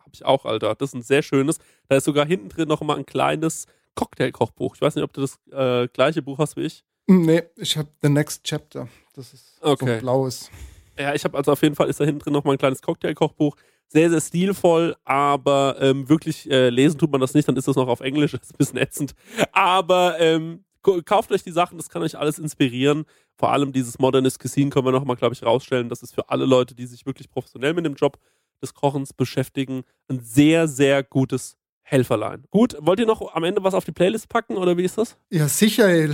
[0.00, 0.74] habe ich auch, Alter.
[0.74, 1.58] Das ist ein sehr schönes.
[1.86, 4.74] Da ist sogar hinten drin noch mal ein kleines Cocktail-Kochbuch.
[4.76, 6.84] Ich weiß nicht, ob du das äh, gleiche Buch hast wie ich.
[7.06, 8.88] Nee, ich habe The Next Chapter.
[9.14, 9.94] Das ist so Okay.
[9.94, 10.50] ein blaues.
[10.98, 12.82] Ja, ich habe also auf jeden Fall ist da hinten drin noch mal ein kleines
[12.82, 13.56] Cocktail-Kochbuch.
[13.88, 17.76] Sehr, sehr stilvoll, aber ähm, wirklich äh, lesen tut man das nicht, dann ist das
[17.76, 19.14] noch auf Englisch, das ist ein bisschen ätzend.
[19.52, 20.64] Aber ähm,
[21.04, 23.04] kauft euch die Sachen, das kann euch alles inspirieren.
[23.36, 25.88] Vor allem dieses Modernist Cuisine können wir noch mal, glaube ich, rausstellen.
[25.88, 28.18] Das ist für alle Leute, die sich wirklich professionell mit dem Job
[28.62, 31.56] des Kochens beschäftigen, ein sehr, sehr gutes
[31.92, 32.44] Helferlein.
[32.50, 35.16] Gut, wollt ihr noch am Ende was auf die Playlist packen oder wie ist das?
[35.30, 35.88] Ja, sicher.
[35.88, 36.10] ey.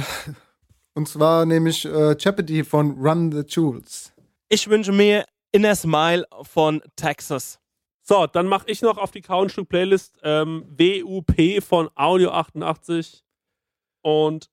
[0.94, 4.12] Und zwar nämlich äh, Jeopardy von Run the Jewels.
[4.48, 7.60] Ich wünsche mir Inner Smile von Texas.
[8.02, 13.22] So, dann mache ich noch auf die Countstück-Playlist ähm, WUP von Audio 88
[14.02, 14.50] und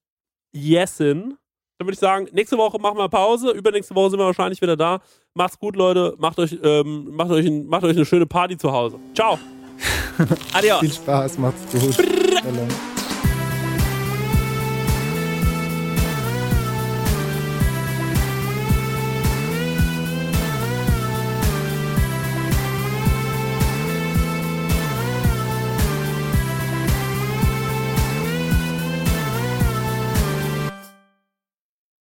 [0.53, 1.37] Yesin.
[1.77, 3.51] Dann würde ich sagen, nächste Woche machen wir Pause.
[3.51, 5.01] Übernächste Woche sind wir wahrscheinlich wieder da.
[5.33, 6.15] Macht's gut, Leute.
[6.19, 8.99] Macht euch, ähm, macht euch, ein, macht euch eine schöne Party zu Hause.
[9.15, 9.39] Ciao.
[10.53, 10.79] Adios.
[10.79, 11.97] Viel Spaß, macht's gut.